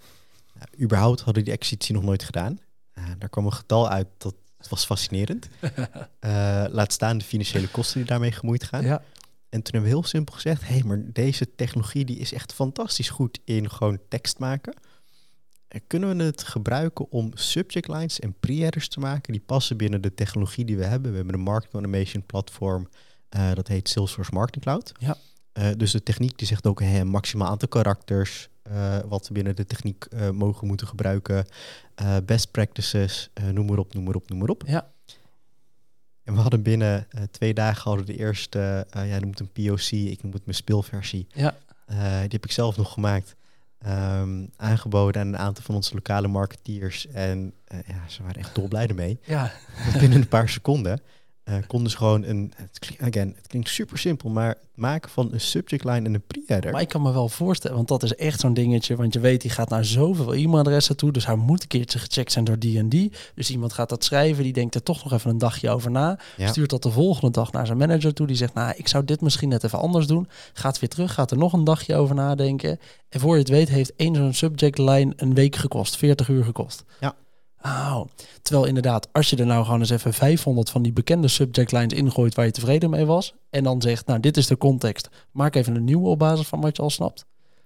[0.55, 2.59] Nou, überhaupt hadden die exercitie nog nooit gedaan.
[2.99, 4.35] Uh, daar kwam een getal uit, dat
[4.69, 5.49] was fascinerend.
[6.21, 8.85] Uh, laat staan de financiële kosten die daarmee gemoeid gaan.
[8.85, 9.03] ja.
[9.49, 12.53] En toen hebben we heel simpel gezegd, hé, hey, maar deze technologie die is echt
[12.53, 14.75] fantastisch goed in gewoon tekst maken.
[15.69, 20.01] En kunnen we het gebruiken om subject lines en pre-headers te maken die passen binnen
[20.01, 21.11] de technologie die we hebben?
[21.11, 22.89] We hebben een marketing automation platform,
[23.37, 24.93] uh, dat heet Salesforce Marketing Cloud.
[24.99, 25.17] Ja.
[25.59, 29.57] Uh, dus de techniek die zegt ook hey, maximaal aantal karakters, uh, wat we binnen
[29.57, 31.47] de techniek mogen moeten gebruiken,
[32.25, 34.63] best practices, noem maar op, noem maar op, noem maar op.
[34.67, 34.95] Ja.
[36.27, 40.23] En we hadden binnen twee dagen hadden de eerste, ja, noem het een POC, ik
[40.23, 41.27] noem het mijn speelversie.
[41.33, 41.55] Ja.
[42.21, 43.37] die heb ik zelf nog gemaakt.
[43.87, 47.07] Um, aangeboden aan een aantal van onze lokale marketeers.
[47.07, 49.19] En uh, ja, ze waren echt dolblij ermee.
[49.25, 49.53] Ja.
[50.01, 51.01] Binnen een paar seconden
[51.49, 52.53] uh, konden ze gewoon een...
[52.57, 56.15] Het klinkt, again, het klinkt super simpel, maar het maken van een subject line en
[56.15, 56.73] een pre-header...
[56.73, 58.97] Maar ik kan me wel voorstellen, want dat is echt zo'n dingetje.
[58.97, 61.13] Want je weet, die gaat naar zoveel e-mailadressen toe.
[61.13, 63.13] Dus hij moet een keertje gecheckt zijn door die en die.
[63.35, 66.19] Dus iemand gaat dat schrijven, die denkt er toch nog even een dagje over na.
[66.37, 66.49] Ja.
[66.49, 68.27] Stuurt dat de volgende dag naar zijn manager toe.
[68.27, 70.29] Die zegt, nou, ik zou dit misschien net even anders doen.
[70.53, 72.79] Gaat weer terug, gaat er nog een dagje over nadenken.
[73.09, 75.97] En voor je het weet, heeft één zo'n subject line een week gekost.
[75.97, 76.85] 40 uur gekost.
[77.01, 77.15] Ja.
[77.67, 78.01] Oh.
[78.43, 81.93] Terwijl inderdaad, als je er nou gewoon eens even 500 van die bekende subject lines
[81.93, 83.35] ingooit waar je tevreden mee was.
[83.51, 85.09] En dan zegt, nou, dit is de context.
[85.31, 87.25] Maak even een nieuwe op basis van wat je al snapt.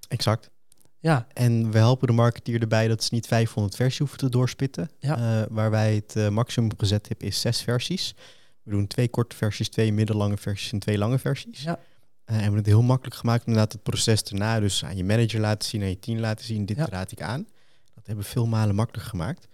[0.08, 0.50] Exact.
[0.98, 1.26] Ja.
[1.32, 4.90] En we helpen de marketeer erbij dat ze niet 500 versies hoeven te doorspitten.
[4.98, 5.18] Ja.
[5.18, 8.14] Uh, waar wij het uh, maximum gezet hebben is zes versies.
[8.62, 11.62] We doen twee korte versies, twee middellange versies en twee lange versies.
[11.62, 11.70] Ja.
[11.70, 11.76] Uh,
[12.24, 15.04] en we hebben het heel makkelijk gemaakt om inderdaad het proces daarna dus aan je
[15.04, 16.66] manager laten zien, aan je team laten zien.
[16.66, 16.86] Dit Ja.
[16.90, 17.46] raad ik aan.
[17.94, 19.48] Dat hebben we veel malen makkelijker gemaakt.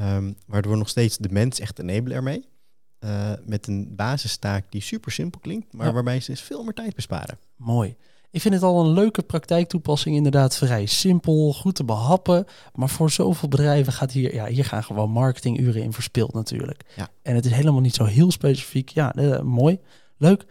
[0.00, 2.44] Um, waardoor nog steeds de mens echt enabelen ermee.
[3.04, 5.92] Uh, met een basistaak die super simpel klinkt, maar Ja.
[5.92, 7.38] waarbij ze dus veel meer tijd besparen.
[7.56, 7.96] Mooi.
[8.30, 12.46] Ik vind het al een leuke praktijktoepassing, inderdaad vrij simpel, goed te behappen.
[12.74, 16.82] Maar voor zoveel bedrijven gaat hier, ja, hier gaan gewoon marketinguren in verspild natuurlijk.
[16.96, 17.08] Ja.
[17.22, 18.88] En het is helemaal niet zo heel specifiek.
[18.88, 19.78] Ja, eh, mooi,
[20.18, 20.44] leuk.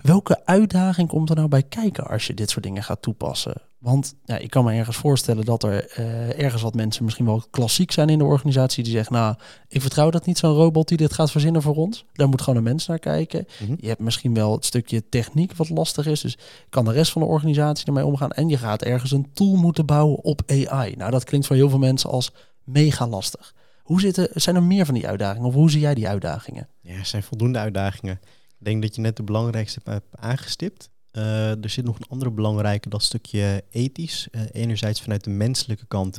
[0.00, 3.62] Welke uitdaging komt er nou bij kijken als je dit soort dingen gaat toepassen?
[3.78, 7.44] Want ja, ik kan me ergens voorstellen dat er eh, ergens wat mensen misschien wel
[7.50, 8.82] klassiek zijn in de organisatie.
[8.84, 9.34] Die zeggen, nou,
[9.68, 12.04] ik vertrouw dat niet zo'n robot die dit gaat verzinnen voor ons.
[12.12, 13.46] Daar moet gewoon een mens naar kijken.
[13.62, 13.74] Mhm.
[13.80, 16.20] Je hebt misschien wel het stukje techniek wat lastig is.
[16.20, 18.30] Dus kan de rest van de organisatie ermee omgaan.
[18.30, 20.94] En je gaat ergens een tool moeten bouwen op AI.
[20.96, 22.32] Nou, dat klinkt voor heel veel mensen als
[22.64, 23.54] mega lastig.
[23.82, 25.48] Hoe zitten, zijn er meer van die uitdagingen?
[25.48, 26.68] Of hoe zie jij die uitdagingen?
[26.80, 28.20] Ja, er zijn voldoende uitdagingen.
[28.58, 30.90] Ik denk dat je net de belangrijkste hebt aangestipt.
[31.12, 34.28] Uh, er zit nog een andere belangrijke, dat stukje ethisch.
[34.30, 36.18] Uh, enerzijds vanuit de menselijke kant,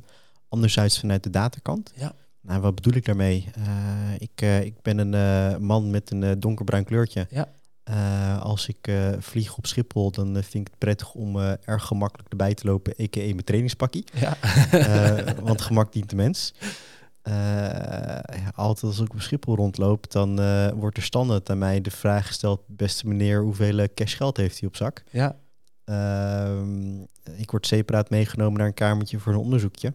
[0.50, 1.92] anderzijds vanuit de datakant.
[1.96, 2.14] Ja.
[2.42, 3.46] Nou, wat bedoel ik daarmee?
[3.58, 3.66] Uh,
[4.18, 7.28] ik, ik ben een man met een donkerbruin kleurtje.
[7.30, 8.36] Ja.
[8.36, 12.68] als ik vlieg op Schiphol, dan vind ik het prettig om erg gemakkelijk erbij te
[12.68, 13.20] lopen, a.k.a.
[13.20, 14.04] mijn trainingspakkie.
[14.14, 14.38] Ja.
[15.42, 16.54] want gemak dient de mens.
[17.30, 21.92] Ja, altijd als ik op Schiphol rondloop, dan uh, wordt er standaard aan mij de
[21.92, 25.04] vraag gesteld: beste meneer, hoeveel cashgeld heeft hij op zak?
[25.12, 25.36] Ja.
[25.86, 27.02] Uh,
[27.38, 29.94] ik word separaat meegenomen naar een kamertje voor een onderzoekje.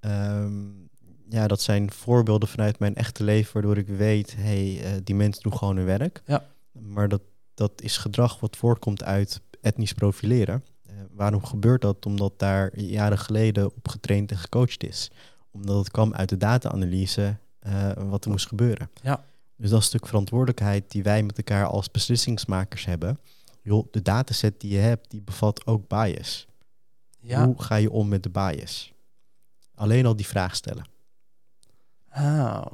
[0.00, 0.88] Um,
[1.28, 5.42] ja, dat zijn voorbeelden vanuit mijn echte leven, waardoor ik weet: hey, uh, die mensen
[5.42, 6.22] doen gewoon hun werk.
[6.26, 6.44] Ja.
[6.72, 7.22] Maar dat,
[7.54, 10.64] dat is gedrag wat voortkomt uit etnisch profileren.
[10.86, 12.06] Uh, waarom gebeurt dat?
[12.06, 15.10] Omdat daar jaren geleden op getraind en gecoacht is
[15.56, 18.90] omdat het kwam uit de data-analyse uh, wat er moest gebeuren.
[19.02, 19.24] Ja.
[19.56, 23.18] Dus dat is een stuk verantwoordelijkheid die wij met elkaar als beslissingsmakers hebben.
[23.62, 26.46] joh, de dataset die je hebt, die bevat ook bias.
[27.20, 27.44] Ja.
[27.44, 28.92] Hoe ga je om met de bias?
[29.74, 30.86] Alleen al die vraag stellen.
[32.08, 32.66] Ah.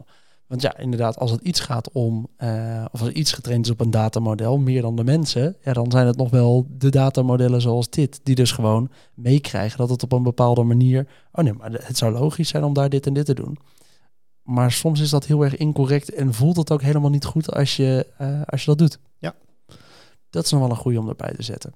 [0.53, 3.81] Want ja, inderdaad, als het iets gaat om, eh, of als iets getraind is op
[3.81, 7.91] een datamodel, meer dan de mensen, ja, dan zijn het nog wel de datamodellen zoals
[7.91, 11.97] dit, die dus gewoon meekrijgen dat het op een bepaalde manier, oh nee, maar het
[11.97, 13.59] zou logisch zijn om daar dit en dit te doen.
[14.43, 17.77] Maar soms is dat heel erg incorrect en voelt het ook helemaal niet goed als
[17.77, 18.99] je, eh, als je dat doet.
[19.19, 19.35] Ja.
[20.31, 21.75] Dat is nog wel een goede om erbij te zetten.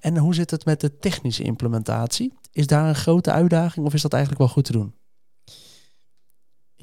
[0.00, 2.32] En hoe zit het met de technische implementatie?
[2.52, 4.94] Is daar een grote uitdaging of is dat eigenlijk wel goed te doen?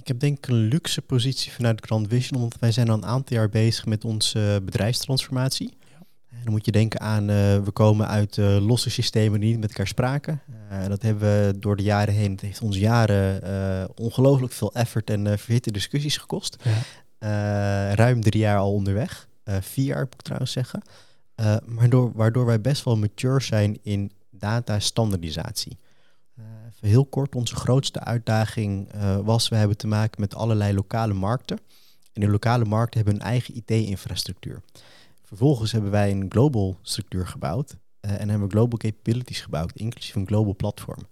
[0.02, 3.06] Ik heb denk ik een luxe positie vanuit Grand Vision, omdat wij zijn al een
[3.06, 5.74] aantal jaar bezig met onze bedrijfstransformatie.
[6.30, 9.60] En Dan moet je denken aan, eh, we komen uit eh, losse systemen die niet
[9.60, 10.42] met elkaar spraken.
[10.70, 14.74] Eh, dat hebben we door de jaren heen, het heeft ons jaren eh, ongelooflijk veel
[14.74, 16.58] effort en eh, verhitte discussies gekost.
[16.64, 16.72] Ja.
[17.18, 19.28] Eh, ruim drie jaar al onderweg.
[19.44, 20.82] Eh, vier jaar moet ik trouwens zeggen.
[21.36, 25.78] Eh, maar door, waardoor wij best wel mature zijn in data standaardisatie.
[26.82, 31.13] Even heel kort, onze grootste uitdaging eh, was, we hebben te maken met allerlei lokale
[31.13, 31.60] markten.
[32.13, 34.62] En de lokale markten hebben hun eigen IT-infrastructuur.
[35.24, 40.15] Vervolgens hebben wij een global structuur gebouwd eh, en hebben we global capabilities gebouwd, inclusief
[40.15, 41.06] een global platform.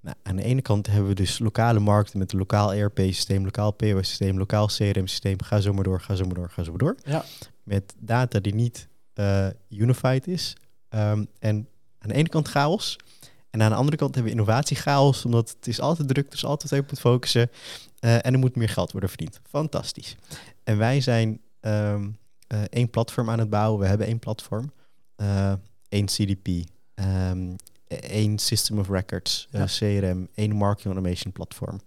[0.00, 3.70] Nou, aan de ene kant hebben we dus lokale markten met een lokaal ERP-systeem, lokaal
[3.70, 5.42] POS-systeem, lokaal CRM-systeem.
[5.42, 6.96] Ga zo maar door, ga zo maar door, ga zo maar door.
[7.04, 7.24] Ja.
[7.62, 10.56] Met data die niet eh, unified is.
[10.88, 12.96] Ehm, en aan de ene kant chaos.
[13.56, 16.72] En aan de andere kant hebben we innovatiechaos, omdat het is altijd druk, dus altijd
[16.72, 17.50] even moet focussen.
[17.98, 19.40] Eh, en er moet meer geld worden verdiend.
[19.48, 20.16] Fantastisch.
[20.64, 21.94] En wij zijn eh,
[22.70, 23.80] één platform aan het bouwen.
[23.80, 24.72] We hebben één platform.
[25.16, 25.52] eh,
[25.88, 26.48] één CDP.
[26.94, 27.54] ehm,
[27.88, 29.48] één System of Records.
[29.50, 29.64] Ja.
[29.64, 30.28] CRM.
[30.34, 31.80] één Marketing Automation platform.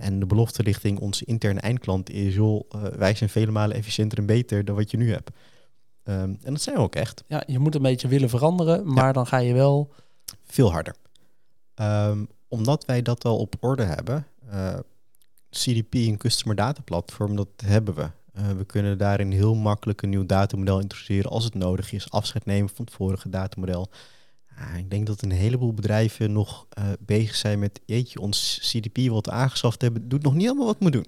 [0.00, 4.26] En de belofte richting onze interne eindklant is, joh, wij zijn vele malen efficiënter en
[4.26, 5.30] beter dan wat je nu hebt.
[6.02, 7.24] Ehm, en dat zijn we ook echt.
[7.26, 9.94] Ja, je moet een beetje willen veranderen, maar dan ga je wel.
[10.46, 10.94] Veel harder.
[11.74, 14.78] Ehm, omdat wij dat al op orde hebben, eh,
[15.50, 18.10] CDP, een Customer Data Platform, dat hebben we.
[18.32, 22.10] Eh, we kunnen daarin heel makkelijk een nieuw datamodel introduceren als het nodig is.
[22.10, 23.90] Afscheid nemen van het vorige datamodel.
[24.58, 29.08] Ah, ik denk dat een heleboel bedrijven nog eh, bezig zijn met, jeetje, ons CDP
[29.10, 31.06] wat we aangeschaft hebben, doet nog niet helemaal wat moet doen.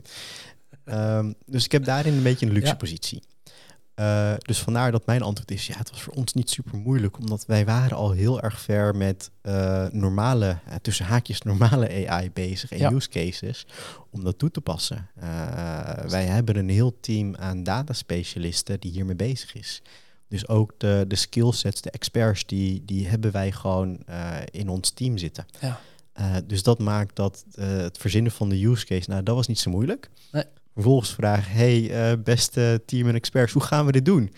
[0.84, 2.74] Ehm, dus ik heb daarin een beetje een luxe Ja.
[2.74, 3.22] positie.
[4.00, 7.18] Eh, dus vandaar dat mijn antwoord is, ja, het was voor ons niet super moeilijk,
[7.18, 12.30] omdat wij waren al heel erg ver met eh, normale, eh, tussen haakjes normale AI
[12.30, 12.92] bezig en Ja.
[12.92, 13.66] use cases,
[14.10, 15.08] om dat toe te passen.
[16.08, 19.82] Wij hebben een heel team aan dataspecialisten die hiermee bezig is.
[20.28, 23.98] Dus ook de, de skillsets, de experts, die, die hebben wij gewoon
[24.50, 25.46] in ons team zitten.
[25.60, 25.80] Ja.
[26.46, 29.70] Dus dat maakt dat het verzinnen van de use case, nou, dat was niet zo
[29.70, 30.10] moeilijk.
[30.32, 30.44] Nee.
[30.74, 34.32] Vervolgens vraag, hey, eh, beste team en experts, hoe gaan we dit doen?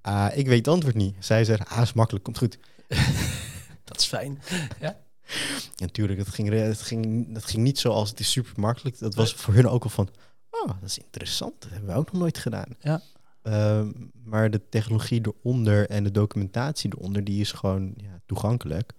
[0.00, 1.16] Ah, ik weet het antwoord niet.
[1.18, 2.58] Zij zeggen, ah, is makkelijk, komt goed.
[3.84, 4.38] Dat is fijn.
[5.30, 8.98] En natuurlijk, het ging, het, ging, dat ging niet zoals het is super makkelijk.
[8.98, 10.08] Dat was voor hun ook al van,
[10.50, 11.62] oh, dat is interessant.
[11.62, 12.76] Dat hebben we ook nog nooit gedaan.
[12.80, 13.02] Ja.
[13.42, 13.90] Ehm,
[14.24, 18.92] maar de technologie eronder en de documentatie eronder, die is gewoon ja, toegankelijk.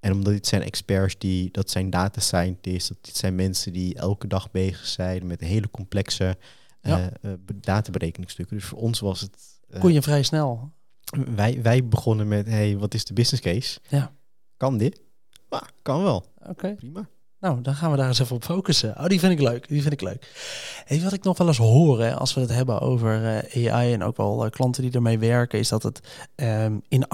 [0.00, 3.94] En omdat dit zijn experts, die, dat zijn data scientists, dat dit zijn mensen die
[3.94, 6.36] elke dag bezig zijn met hele complexe
[6.80, 7.10] eh Ja.
[7.22, 8.56] eh, be- databerekeningsstukken.
[8.56, 9.36] Dus voor ons was het...
[9.68, 10.70] eh, Kon je vrij snel.
[11.34, 13.78] wij, wij begonnen met, hey, wat is de business case?
[13.88, 14.12] Ja.
[14.56, 15.00] Kan dit?
[15.50, 16.24] Ja, kan wel.
[16.48, 16.74] Oké.
[16.74, 17.08] Prima.
[17.40, 18.94] Nou, dan gaan we daar eens even op focussen.
[18.98, 19.68] Oh, die vind ik leuk.
[19.68, 20.32] Die vind ik leuk.
[20.84, 23.92] Hey, wat ik nog wel eens hoor, hè, als we het hebben over eh, AI
[23.92, 26.00] en ook wel eh, klanten die ermee werken, is dat het
[26.34, 27.06] ehm, in 98%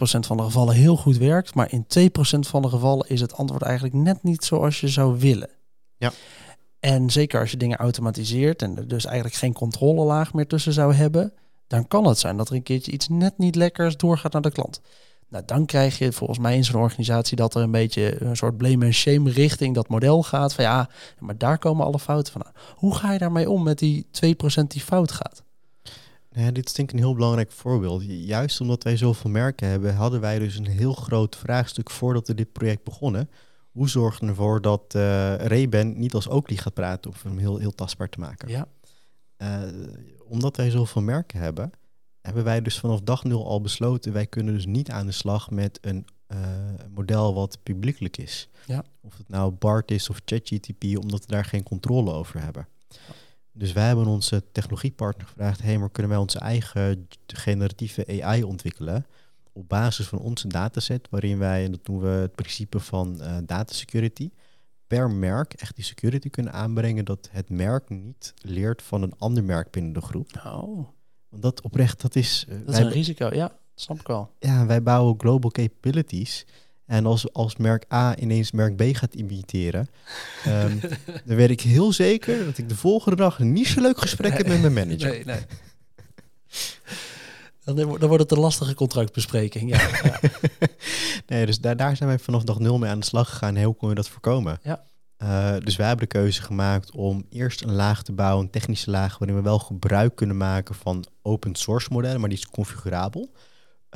[0.00, 3.62] van de gevallen heel goed werkt, maar in 2% van de gevallen is het antwoord
[3.62, 5.50] eigenlijk net niet zoals je zou willen.
[5.96, 6.12] Ja.
[6.80, 10.94] En zeker als je dingen automatiseert en er dus eigenlijk geen controlelaag meer tussen zou
[10.94, 11.32] hebben,
[11.66, 14.52] dan kan het zijn dat er een keertje iets net niet lekkers doorgaat naar de
[14.52, 14.80] klant.
[15.32, 18.56] Nou, dan krijg je volgens mij in zo'n organisatie dat er een beetje een soort
[18.56, 20.54] blame en shame richting dat model gaat.
[20.54, 22.52] Van ja, maar daar komen alle fouten vandaan.
[22.74, 24.08] Hoe ga je daarmee om met die 2%
[24.66, 25.42] die fout gaat?
[26.30, 28.02] Nou Ja, dit is denk ik een heel belangrijk voorbeeld.
[28.06, 32.34] Juist omdat wij zoveel merken hebben, hadden wij dus een heel groot vraagstuk voordat we
[32.34, 33.30] dit project begonnen.
[33.70, 34.94] Hoe zorgen we ervoor dat
[35.38, 38.48] Reben niet als Oakley gaat praten, om hem heel, heel tastbaar te maken?
[38.48, 38.66] Ja,
[39.36, 39.62] Eh,
[40.28, 41.70] omdat wij zoveel merken hebben,
[42.22, 45.50] hebben wij dus vanaf dag nul al besloten, wij kunnen dus niet aan de slag
[45.50, 46.38] met een eh,
[46.94, 48.48] model wat publiekelijk is.
[48.66, 48.84] Ja.
[49.00, 52.68] Of het nou BART is of ChatGTP, omdat we daar geen controle over hebben.
[53.52, 59.06] Dus wij hebben onze technologiepartner gevraagd, hey, maar kunnen wij onze eigen generatieve AI ontwikkelen
[59.52, 63.36] op basis van onze dataset, waarin wij, en dat doen we het principe van eh
[63.46, 64.30] data security,
[64.86, 69.44] per merk echt die security kunnen aanbrengen dat het merk niet leert van een ander
[69.44, 70.42] merk binnen de groep.
[70.46, 70.88] oh,
[71.32, 72.46] Want dat oprecht, dat is...
[72.48, 73.34] eh, dat is een risico.
[73.34, 74.30] Ja, snap ik wel.
[74.38, 76.46] Ja, wij bouwen global capabilities.
[76.86, 79.88] En als, als merk A ineens merk B gaat imiteren,
[80.44, 80.78] ehm,
[81.24, 84.36] dan weet ik heel zeker dat ik de volgende dag een niet zo leuk gesprek
[84.36, 85.10] heb met mijn manager.
[85.10, 85.40] Nee, nee.
[87.64, 89.70] Dan, dan wordt het een lastige contractbespreking.
[89.70, 90.20] Ja, ja.
[91.26, 93.62] nee, dus daar, daar zijn wij vanaf dag nul mee aan de slag gegaan.
[93.62, 94.58] Hoe kon je dat voorkomen?
[94.62, 94.84] Ja.
[95.22, 98.90] Uh, dus wij hebben de keuze gemaakt om eerst een laag te bouwen, een technische
[98.90, 103.32] laag, waarin we wel gebruik kunnen maken van open source modellen, maar die is configurabel.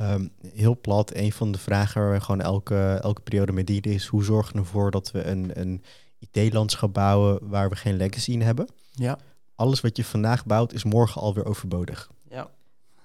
[0.00, 3.90] Um, heel plat, een van de vragen waar we gewoon elke, elke periode mee dienen
[3.90, 5.82] is, hoe zorgen we ervoor dat we een, een
[6.18, 8.68] IT-landschap bouwen waar we geen legacy in hebben?
[8.92, 9.18] Ja.
[9.54, 12.10] Alles wat je vandaag bouwt is morgen alweer overbodig.
[12.28, 12.50] Ja.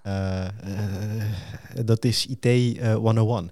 [0.03, 0.47] Uh,
[1.77, 3.51] uh, dat is IT 101.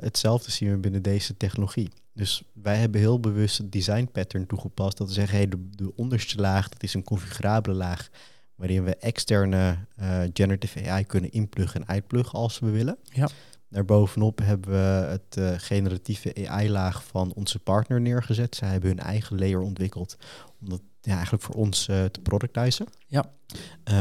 [0.00, 1.90] hetzelfde zien we binnen deze technologie.
[2.16, 4.96] Dus wij hebben heel bewust het design pattern toegepast.
[4.96, 8.08] Dat we zeggen, hey, de, de onderste laag, dat is een configurabele laag.
[8.54, 12.98] Waarin we externe uh, generative AI kunnen inpluggen en uitpluggen als we willen.
[13.02, 13.28] Ja.
[13.68, 18.54] Daarbovenop hebben we het uh, generatieve AI-laag van onze partner neergezet.
[18.54, 20.16] Zij hebben hun eigen layer ontwikkeld
[20.60, 22.86] om dat ja, eigenlijk voor ons uh, te productizen.
[23.06, 23.32] Ja.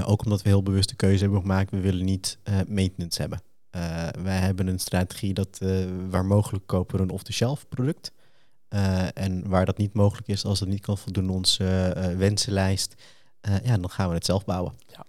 [0.06, 3.40] ook omdat we heel bewust de keuze hebben gemaakt, we willen niet maintenance hebben.
[3.76, 8.12] Uh, wij hebben een strategie dat uh, waar mogelijk kopen we een off-the-shelf product.
[8.70, 11.64] Uh, en waar dat niet mogelijk is, als het niet kan voldoen onze
[12.18, 12.96] wensenlijst,
[13.64, 14.74] ja, dan gaan we het zelf bouwen.
[14.88, 15.06] Ja.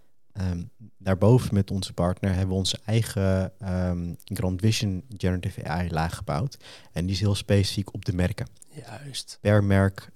[0.50, 3.52] Um, daarboven met onze partner hebben we onze eigen
[3.88, 6.58] um, Grand Vision Generative AI laag gebouwd.
[6.92, 8.46] En die is heel specifiek op de merken.
[8.68, 9.38] Juist.
[9.40, 10.10] Per merk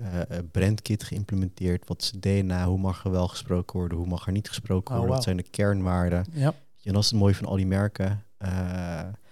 [0.53, 1.89] brandkit geïmplementeerd.
[1.89, 2.67] Wat is DNA?
[2.67, 3.99] Hoe mag er wel gesproken worden?
[3.99, 5.15] Hoe mag er niet gesproken Oh, worden?
[5.15, 6.27] Wat zijn de kernwaarden?
[6.33, 6.55] Ja.
[6.83, 8.25] En dat is het mooie van al die merken.
[8.45, 8.51] Uh,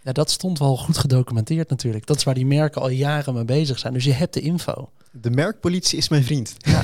[0.02, 2.06] ja, dat stond wel goed gedocumenteerd natuurlijk.
[2.06, 3.92] Dat is waar die merken al jaren mee bezig zijn.
[3.92, 4.90] Dus je hebt de info.
[5.10, 6.54] De merkpolitie is mijn vriend.
[6.58, 6.82] Ja,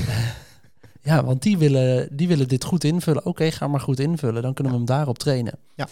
[1.10, 3.26] ja want die willen, die willen dit goed invullen.
[3.26, 4.42] Oké, ga maar goed invullen.
[4.42, 5.58] Dan kunnen we hem daarop trainen.
[5.74, 5.88] Ja.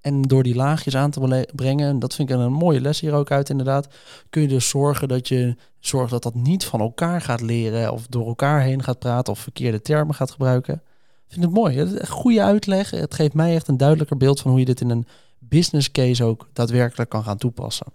[0.00, 3.12] En door die laagjes aan te brengen, en dat vind ik een mooie les hier
[3.12, 3.88] ook uit inderdaad,
[4.30, 8.06] kun je dus zorgen dat je zorgt dat dat niet van elkaar gaat leren of
[8.06, 10.74] door elkaar heen gaat praten of verkeerde termen gaat gebruiken.
[11.26, 12.06] Ik vind het mooi.
[12.06, 12.90] Goede uitleg.
[12.90, 15.06] Het geeft mij echt een duidelijker beeld van hoe je dit in een
[15.48, 17.86] business case ook daadwerkelijk kan gaan toepassen.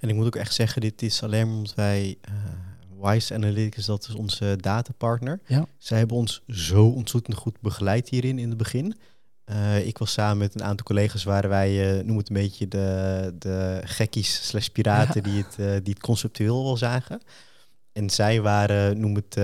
[0.00, 4.06] En ik moet ook echt zeggen, dit is alleen omdat wij uh, Wise Analytics, dat
[4.08, 5.40] is onze datapartner.
[5.46, 5.66] Ja.
[5.78, 8.96] Zij hebben ons zo ontzettend goed begeleid hierin in het begin.
[9.50, 12.68] Uh, ik was samen met een aantal collega's, waren wij, uh, noem het een beetje
[12.68, 15.30] de, de gekkies slash piraten ja.
[15.30, 17.20] die, het, uh, die het conceptueel wel zagen.
[17.92, 19.34] En zij waren, noem het,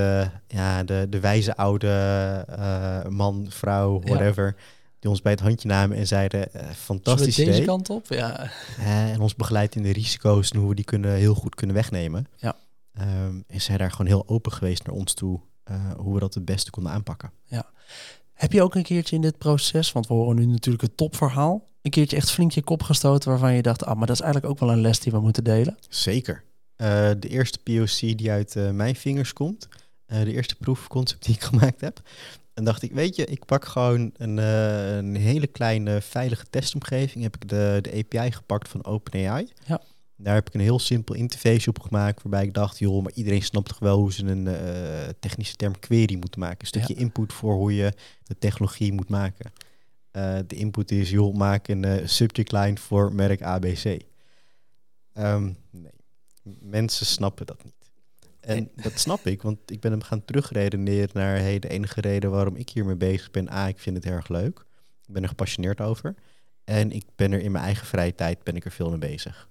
[0.47, 4.55] ja, de, de wijze oude man, vrouw, whatever.
[4.57, 4.63] Ja.
[5.03, 8.07] Die ons bij het handje namen en zeiden, uh, fantastisch deze kant op?
[8.09, 8.51] Ja.
[8.79, 12.27] en ons begeleid in de risico's en hoe we die kunnen, heel goed kunnen wegnemen.
[12.37, 12.57] Ja.
[13.01, 15.41] Um, en zij daar gewoon heel open geweest naar ons toe,
[15.97, 17.33] hoe we dat het beste konden aanpakken.
[17.45, 17.71] Ja.
[18.33, 21.69] Heb je ook een keertje in dit proces, want we horen nu natuurlijk het topverhaal,
[21.83, 24.53] een keertje echt flink je kop gestoten waarvan je dacht, ah, maar dat is eigenlijk
[24.53, 25.79] ook wel een les die we moeten delen?
[25.89, 26.45] Zeker.
[26.77, 29.69] Uh, de eerste POC die uit uh, mijn vingers komt.
[30.07, 32.01] Uh, de eerste proefconcept die ik gemaakt heb.
[32.55, 37.25] En dacht ik, weet je, ik pak gewoon een, een hele kleine veilige testomgeving.
[37.25, 39.49] Heb ik de, de API gepakt van OpenAI.
[39.67, 39.81] Ja.
[40.17, 42.23] Daar heb ik een heel simpel interface op gemaakt.
[42.23, 44.49] Waarbij ik dacht, joh, maar iedereen snapt toch wel hoe ze een
[45.21, 46.61] technische term query moeten maken.
[46.61, 47.01] Een stukje Ja.
[47.01, 49.53] input voor hoe je de technologie moet maken.
[50.47, 54.01] de input is, joh, maak een subject line voor merk ABC.
[55.15, 55.93] Um, nee
[56.61, 57.82] mensen snappen dat niet.
[58.43, 62.31] En dat snap ik, want ik ben hem gaan terugredeneren naar hey, de enige reden
[62.31, 63.53] waarom ik hiermee bezig ben.
[63.53, 64.67] A, ik vind het erg leuk.
[65.07, 66.15] Ik ben er gepassioneerd over.
[66.65, 69.49] En ik ben er in mijn eigen vrije tijd ben ik er veel mee bezig.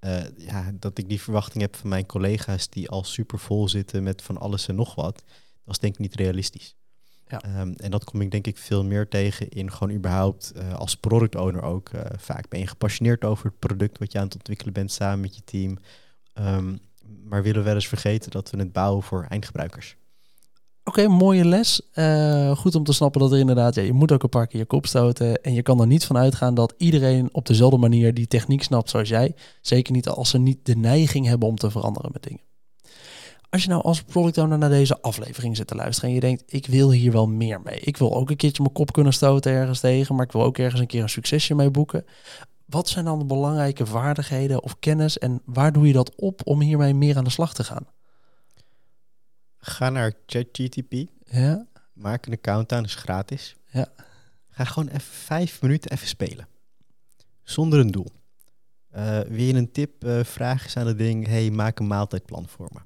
[0.00, 4.02] Uh, ja, dat ik die verwachting heb van mijn collega's die al super vol zitten
[4.02, 5.22] met van alles en nog wat,
[5.64, 6.74] dat is denk ik niet realistisch.
[7.28, 7.60] Ja.
[7.60, 10.94] Um, en dat kom ik denk ik veel meer tegen in gewoon überhaupt uh, als
[10.94, 11.90] product owner ook.
[11.92, 15.20] Uh, vaak ben je gepassioneerd over het product wat je aan het ontwikkelen bent samen
[15.20, 15.78] met je team.
[16.34, 16.80] Um,
[17.24, 19.96] maar willen we wel eens vergeten dat we het bouwen voor eindgebruikers.
[20.84, 21.80] Oké, mooie les.
[21.94, 24.60] Uh, goed om te snappen dat er inderdaad, ja, je moet ook een paar keer
[24.60, 25.42] je kop stoten.
[25.42, 28.90] En je kan er niet van uitgaan dat iedereen op dezelfde manier die techniek snapt
[28.90, 29.34] zoals jij.
[29.60, 32.40] Zeker niet als ze niet de neiging hebben om te veranderen met dingen.
[33.50, 36.42] Als je nou als product owner naar deze aflevering zit te luisteren en je denkt,
[36.46, 37.80] ik wil hier wel meer mee.
[37.80, 40.58] Ik wil ook een keertje mijn kop kunnen stoten ergens tegen, maar ik wil ook
[40.58, 42.04] ergens een keer een succesje mee boeken.
[42.70, 46.60] Wat zijn dan de belangrijke vaardigheden of kennis en waar doe je dat op om
[46.60, 47.86] hiermee meer aan de slag te gaan?
[49.58, 50.94] Ga naar ChatGTP.
[51.24, 51.66] Ja.
[51.92, 53.56] Maak een account aan, is gratis.
[53.66, 53.86] Ja.
[54.48, 56.48] Ga gewoon even vijf minuten even spelen.
[57.42, 58.10] Zonder een doel.
[58.96, 62.48] Uh, wil je een tip, uh, vraag eens aan het ding, hey, maak een maaltijdplan
[62.48, 62.80] voor me.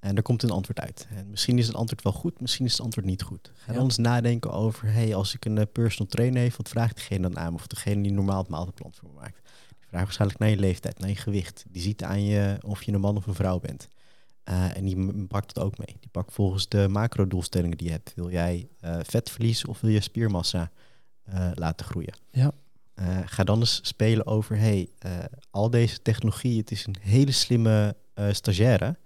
[0.00, 1.06] En er komt een antwoord uit.
[1.10, 3.52] En misschien is het antwoord wel goed, misschien is het antwoord niet goed.
[3.54, 3.76] Ga Ja.
[3.78, 7.28] dan eens nadenken over, hey, als ik een eh, personal trainer heeft, wat vraagt diegene
[7.28, 7.54] dan aan?
[7.54, 9.40] Of degene die normaal het maaltijdplan voor me maakt.
[9.78, 11.64] Die vraagt waarschijnlijk naar je leeftijd, naar je gewicht.
[11.68, 13.88] Die ziet aan je of je een man of een vrouw bent.
[14.42, 15.96] Eh, en die pakt het ook mee.
[16.00, 18.12] Die pakt volgens de macro-doelstellingen die je hebt.
[18.14, 20.70] Wil jij eh, vet verliezen of wil je spiermassa
[21.54, 22.14] laten groeien?
[22.30, 22.52] Ja.
[23.24, 24.88] Ga dan eens spelen over, hey,
[25.50, 27.96] al deze technologie, het is een hele slimme
[28.30, 28.96] stagiaire.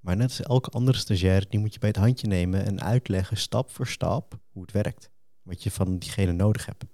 [0.00, 3.36] Maar net als elke andere stagiaire, die moet je bij het handje nemen en uitleggen
[3.36, 5.10] stap voor stap hoe het werkt.
[5.42, 6.84] Wat je van diegene nodig hebt.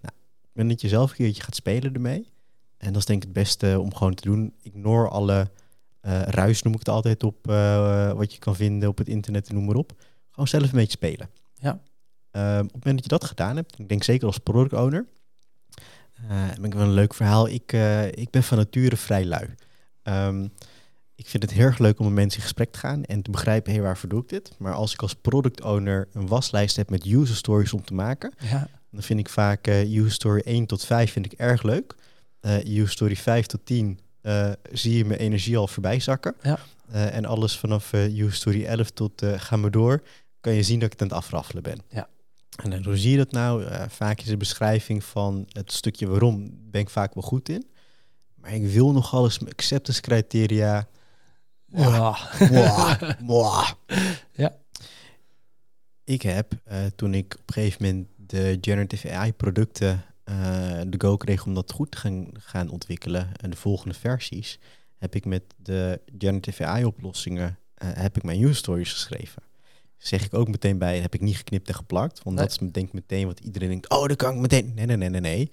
[0.00, 2.32] Nou, ik ben dat je zelf een keertje gaat spelen ermee.
[2.76, 4.54] En dat is denk ik het beste om gewoon te doen.
[4.62, 5.50] Ignore alle
[6.00, 9.48] eh, ruis, noem ik het altijd, op eh, wat je kan vinden op het internet
[9.48, 9.92] en noem maar op.
[10.30, 11.30] Gewoon zelf een beetje spelen.
[11.54, 11.80] Ja.
[12.30, 15.06] Ehm, op het moment dat je dat gedaan hebt, ik denk zeker als product owner,
[16.28, 17.48] eh ben ik wel een leuk verhaal.
[17.48, 17.72] Ik,
[18.10, 19.54] ik ben van nature vrij lui.
[20.02, 20.46] Ehm,
[21.16, 23.30] ik vind het heel erg leuk om met mensen in gesprek te gaan en te
[23.30, 24.54] begrijpen, hé, waarvoor doe ik dit?
[24.58, 28.32] Maar als ik als product owner een waslijst heb met user stories om te maken,
[28.38, 31.94] Ja, dan vind ik vaak eh user story 1 tot 5 vind ik erg leuk.
[32.40, 36.34] Eh user story 5 tot 10 eh, zie je mijn energie al voorbij zakken.
[36.42, 36.58] Ja.
[36.90, 40.02] En alles vanaf user story 11 tot ga maar door,
[40.40, 41.78] kan je zien dat ik het aan het afraffelen ben.
[41.88, 42.08] Ja.
[42.62, 43.64] En hoe zie je dat nou?
[43.88, 47.66] Vaak is de beschrijving van het stukje waarom ben ik vaak wel goed in.
[48.34, 50.88] Maar ik wil nog alles mijn acceptance criteria.
[51.74, 52.16] Ja.
[52.50, 53.70] Mwah, mwah.
[54.32, 54.56] Ja.
[56.04, 61.00] Ik heb eh, toen ik op een gegeven moment de generative AI producten eh, de
[61.00, 64.58] go kreeg om dat goed te gaan, gaan ontwikkelen en de volgende versies,
[64.98, 69.42] heb ik met de generative AI oplossingen eh, heb ik mijn user stories geschreven.
[69.96, 72.44] Zeg ik ook meteen bij, heb ik niet geknipt en geplakt, want Nee.
[72.46, 74.72] dat is denk ik meteen wat iedereen denkt, oh, dan kan ik meteen.
[74.74, 75.50] Nee, nee, nee, nee, nee.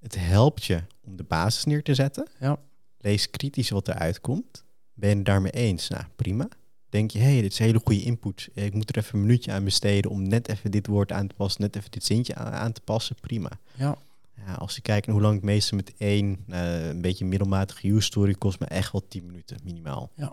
[0.00, 2.28] Het helpt je om de basis neer te zetten.
[2.40, 2.58] Ja.
[2.98, 4.64] Lees kritisch wat eruit komt.
[5.00, 5.88] Ben je het daarmee eens?
[5.88, 6.48] Nou, prima.
[6.88, 8.48] Denk je, hé, hey, dit is hele goede input.
[8.54, 11.34] Ik moet er even een minuutje aan besteden om net even dit woord aan te
[11.34, 13.16] passen, net even dit zintje aan, aan te passen.
[13.20, 13.50] Prima.
[13.76, 13.96] Ja.
[14.46, 17.88] Ja, als je kijkt naar hoe lang ik meestal met één eh, een beetje middelmatige
[17.88, 20.10] use story kost me echt wel 10 minuten minimaal.
[20.14, 20.32] Ja.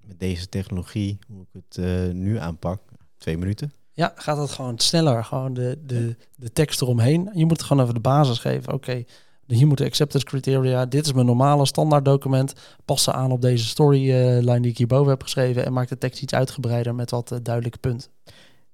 [0.00, 2.82] Met deze technologie, hoe ik het eh, nu aanpak,
[3.18, 3.72] twee minuten.
[3.92, 5.24] Ja, gaat het gewoon sneller.
[5.24, 7.30] Gewoon de, de, de tekst eromheen.
[7.34, 8.72] Je moet gewoon even de basis geven.
[8.72, 9.04] Oké,
[9.46, 10.86] hier moeten acceptance criteria.
[10.86, 12.52] Dit is mijn normale standaard document.
[12.84, 15.64] Pas ze aan op deze storyline die ik hierboven heb geschreven.
[15.64, 18.10] En maak de tekst iets uitgebreider met wat eh, duidelijke punten.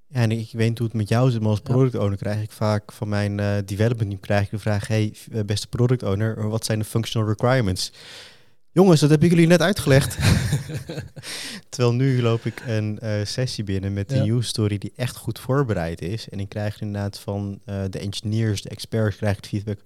[0.06, 2.42] Ja, en ik weet niet hoe het met jou zit, maar als product owner krijg
[2.42, 6.02] ik vaak van mijn eh, development team krijg ik de vraag, hey, eh, beste product
[6.02, 7.92] owner, wat zijn de functional requirements?
[8.72, 10.18] Jongens, dat heb ik jullie net uitgelegd.
[11.68, 14.32] Terwijl nu loop ik een eh, sessie binnen met een Ja.
[14.34, 16.28] use story die echt goed voorbereid is.
[16.28, 19.78] En ik krijg inderdaad van eh, de engineers, de experts, krijg ik feedback.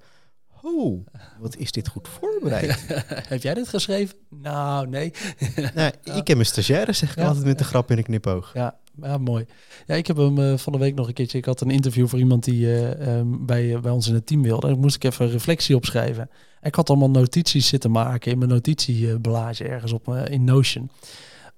[0.67, 1.07] Oh,
[1.41, 2.85] wat is dit goed voorbereid?
[3.29, 4.17] heb jij dit geschreven?
[4.29, 5.13] Nou, nee.
[5.75, 7.27] nou, ik heb mijn stagiaire, zeg ik Ja.
[7.27, 8.51] altijd met de grap in een knipoog.
[8.55, 9.47] Ja, ja, mooi.
[9.87, 11.39] Ja, ik heb hem eh, van de week nog een keertje.
[11.39, 14.27] Ik had een interview voor iemand die eh, ehm, bij, eh, bij ons in het
[14.27, 14.69] team wilde.
[14.69, 16.31] En moest ik even een reflectie opschrijven.
[16.63, 20.91] Ik had allemaal notities zitten maken in mijn notitiebelage ergens op in Notion.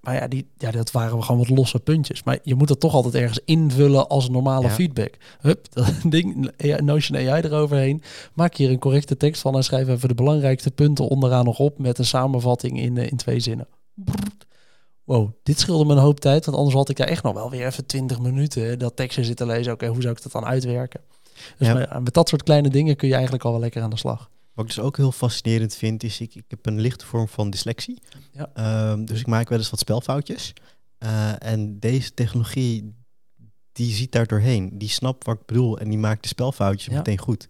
[0.07, 2.23] Maar ja, die, ja, dat waren gewoon wat losse puntjes.
[2.23, 4.73] Maar je moet het toch altijd ergens invullen als normale Ja.
[4.73, 5.15] feedback.
[5.41, 6.51] Hup, dat ding,
[6.81, 8.03] Notion AI eroverheen.
[8.35, 11.79] Maak hier een correcte tekst van en schrijf even de belangrijkste punten onderaan nog op
[11.79, 13.67] met een samenvatting in, eh, in twee zinnen.
[15.05, 17.51] Wow, dit scheelde me een hoop tijd, want anders had ik daar echt nog wel
[17.51, 19.73] weer even 20 minuten dat tekstje zitten lezen.
[19.73, 21.01] Oké, hoe zou ik dat dan uitwerken?
[21.59, 21.75] Dus Ja.
[21.75, 24.31] met, met dat soort kleine dingen kun je eigenlijk al wel lekker aan de slag.
[24.57, 27.51] Wat ik dus ook heel fascinerend vind, is ik, ik heb een lichte vorm van
[27.51, 27.99] dyslexie.
[28.33, 28.51] Ja.
[28.55, 30.53] Ehm, dus ik maak wel eens wat spelfoutjes.
[30.99, 32.95] Eh, en deze technologie,
[33.73, 34.79] die ziet daar doorheen.
[34.79, 36.97] Die snapt wat ik bedoel en die maakt de spelfoutjes Ja.
[36.97, 37.47] meteen goed.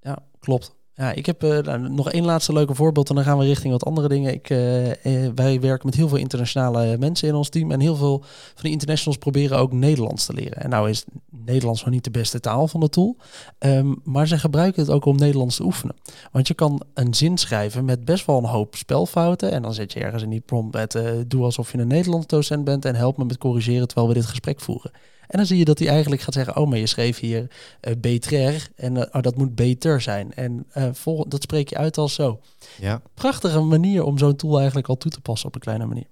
[0.00, 0.74] Ja, klopt.
[0.96, 3.72] Ja, ik heb eh, nou, nog één laatste leuke voorbeeld en dan gaan we richting
[3.72, 4.32] wat andere dingen.
[4.32, 7.96] Ik, eh, eh, wij werken met heel veel internationale mensen in ons team en heel
[7.96, 10.62] veel van die internationals proberen ook Nederlands te leren.
[10.62, 13.16] En nou is Nederlands nog niet de beste taal van de tool,
[13.58, 15.96] ehm, maar ze gebruiken het ook om Nederlands te oefenen.
[16.32, 19.92] Want je kan een zin schrijven met best wel een hoop spelfouten en dan zet
[19.92, 23.16] je ergens in die prompt met doe alsof je een Nederlands docent bent en help
[23.16, 24.90] me met corrigeren terwijl we dit gesprek voeren.
[25.26, 27.50] En dan zie je dat hij eigenlijk gaat zeggen, oh maar je schreef hier
[27.80, 30.34] eh beter en eh, oh, dat moet beter zijn.
[30.34, 32.40] En eh, vol, dat spreek je uit als zo.
[32.80, 36.06] Ja, Prachtige manier om zo'n tool eigenlijk al toe te passen op een kleine manier.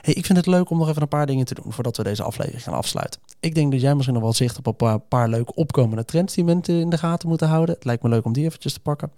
[0.00, 2.02] Hey, ik vind het leuk om nog even een paar dingen te doen voordat we
[2.02, 3.20] deze aflevering gaan afsluiten.
[3.40, 6.34] Ik denk dat jij misschien nog wel zicht op een paar, paar leuke opkomende trends
[6.34, 7.74] die mensen in de gaten moeten houden.
[7.74, 9.12] Het lijkt me leuk om die eventjes te pakken.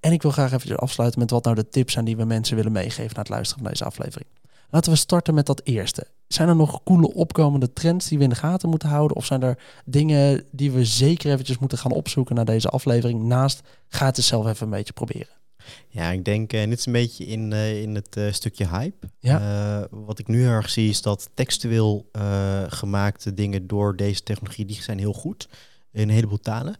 [0.00, 2.56] En ik wil graag eventjes afsluiten met wat nou de tips zijn die we mensen
[2.56, 4.28] willen meegeven na het luisteren van deze aflevering.
[4.72, 6.06] Laten we starten met dat eerste.
[6.28, 9.16] Zijn er nog coole opkomende trends die we in de gaten moeten houden?
[9.16, 13.22] Of zijn er dingen die we zeker eventjes moeten gaan opzoeken naar deze aflevering?
[13.22, 15.40] Naast, ga het eens zelf even een beetje proberen.
[15.88, 19.06] Ja, ik denk, en dit is een beetje in, eh, in het eh, stukje hype.
[19.18, 19.40] Ja.
[19.80, 24.22] Eh, wat ik nu heel erg zie is dat textueel eh, gemaakte dingen door deze
[24.22, 25.48] technologie, die zijn heel goed
[25.92, 26.76] in een heleboel talen.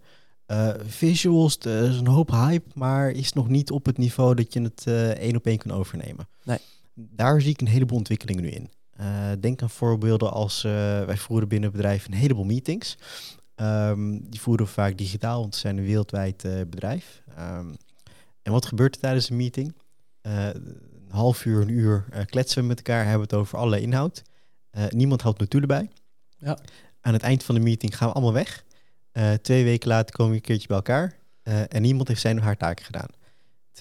[0.47, 4.53] Eh, visuals, er is een hoop hype, maar is nog niet op het niveau dat
[4.53, 6.29] je het eh, één op één kan overnemen.
[6.45, 6.59] Nee.
[6.95, 8.71] Daar zie ik een heleboel ontwikkelingen nu in.
[9.03, 10.73] Eh, denk aan voorbeelden als eh,
[11.05, 12.97] wij voeren binnen het bedrijf een heleboel meetings.
[13.55, 17.23] Ehm, die voeren we vaak digitaal, want we zijn een wereldwijd eh, bedrijf.
[17.37, 17.73] Ehm,
[18.43, 19.75] en wat gebeurt er tijdens een meeting?
[20.23, 20.79] Een
[21.09, 24.23] half uur, een uur kletsen we met elkaar, hebben het over allerlei inhoud.
[24.89, 25.91] Niemand houdt notulen bij.
[26.39, 26.59] Ja.
[27.01, 28.65] Aan het eind van de meeting gaan we allemaal weg.
[29.43, 31.19] Twee weken later komen we een keertje bij elkaar.
[31.69, 33.09] en niemand heeft zijn of haar taken gedaan.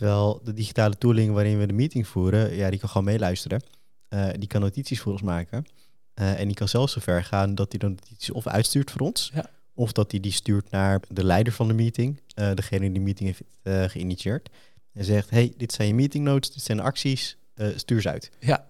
[0.01, 3.61] Terwijl de digitale tooling waarin we de meeting voeren, ja, die kan gewoon meeluisteren.
[4.07, 5.65] Eh, die kan notities voor ons maken.
[6.13, 9.31] Eh, en die kan zelfs zover gaan dat hij de notities of uitstuurt voor ons.
[9.33, 9.45] Ja.
[9.73, 12.19] Of dat hij die stuurt naar de leider van de meeting.
[12.33, 14.49] eh, degene die de meeting heeft eh, geïnitieerd.
[14.93, 18.09] En zegt, hey, dit zijn je meeting notes, dit zijn de acties, eh, stuur ze
[18.09, 18.31] uit.
[18.39, 18.65] Ja,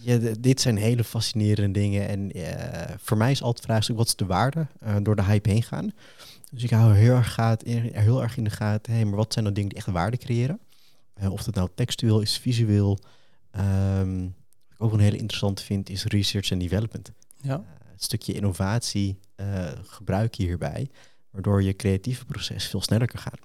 [0.00, 2.08] Ja, dit zijn hele fascinerende dingen.
[2.08, 5.50] En eh, voor mij is altijd vraagstuk, wat is de waarde eh, door de hype
[5.50, 5.92] heen gaan?
[6.54, 9.44] Dus ik hou heel erg, gaat, heel erg in de gaten, hey, maar wat zijn
[9.44, 10.58] nou dingen die echt waarde creëren?
[11.14, 12.98] Eh, of dat nou textueel is, visueel.
[13.50, 14.30] Ehm, wat
[14.78, 17.12] ik ook een hele interessante vind, is research en development.
[17.40, 17.54] ja.
[17.54, 17.60] Eh,
[17.92, 20.88] het stukje innovatie eh, gebruik je hierbij,
[21.30, 23.38] waardoor je creatieve proces veel sneller kan gaan.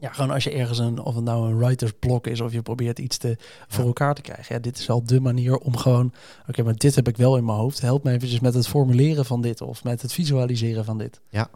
[0.00, 2.62] Ja, gewoon als je ergens een, of het nou een writer's block is of je
[2.62, 3.36] probeert iets te,
[3.68, 3.86] voor Ja.
[3.86, 4.54] elkaar te krijgen.
[4.54, 6.12] Ja, dit is wel de manier om gewoon,
[6.48, 7.80] oké, maar dit heb ik wel in mijn hoofd.
[7.80, 11.20] Help me eventjes met het formuleren van dit of met het visualiseren van dit.
[11.28, 11.50] Ja.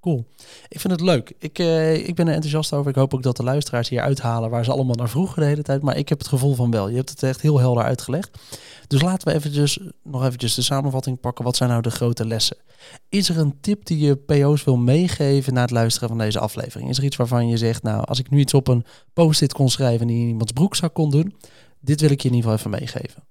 [0.00, 0.26] Cool.
[0.68, 1.32] Ik vind het leuk.
[1.38, 2.90] Ik, eh, ik ben er enthousiast over.
[2.90, 5.62] Ik hoop ook dat de luisteraars hier uithalen waar ze allemaal naar vroegen de hele
[5.62, 5.82] tijd.
[5.82, 6.88] Maar ik heb het gevoel van wel.
[6.88, 8.38] Je hebt het echt heel helder uitgelegd.
[8.86, 11.44] Dus laten we eventjes, nog eventjes de samenvatting pakken.
[11.44, 12.56] Wat zijn nou de grote lessen?
[13.08, 16.90] Is er een tip die je PO's wil meegeven na het luisteren van deze aflevering?
[16.90, 19.70] Is er iets waarvan je zegt, nou, als ik nu iets op een post-it kon
[19.70, 21.34] schrijven en die in iemands broekzak kon doen,
[21.80, 23.22] dit wil ik je in ieder geval even meegeven.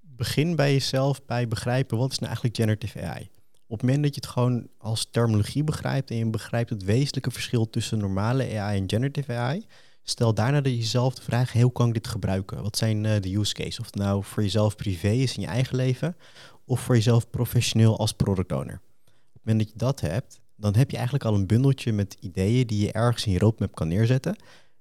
[0.00, 3.30] begin bij jezelf bij begrijpen wat is nou eigenlijk generative AI.
[3.72, 7.30] Op het moment dat je het gewoon als terminologie begrijpt en je begrijpt het wezenlijke
[7.30, 9.66] verschil tussen normale AI en generative AI,
[10.02, 12.62] stel daarna dat jezelf de vraag, hoe kan ik dit gebruiken?
[12.62, 13.80] Wat zijn eh, de use cases?
[13.80, 16.16] Of het nou voor jezelf privé is in je eigen leven
[16.64, 18.80] of voor jezelf professioneel als product owner.
[19.04, 22.16] Op het moment dat je dat hebt, dan heb je eigenlijk al een bundeltje met
[22.20, 24.36] ideeën die je ergens in je roadmap kan neerzetten.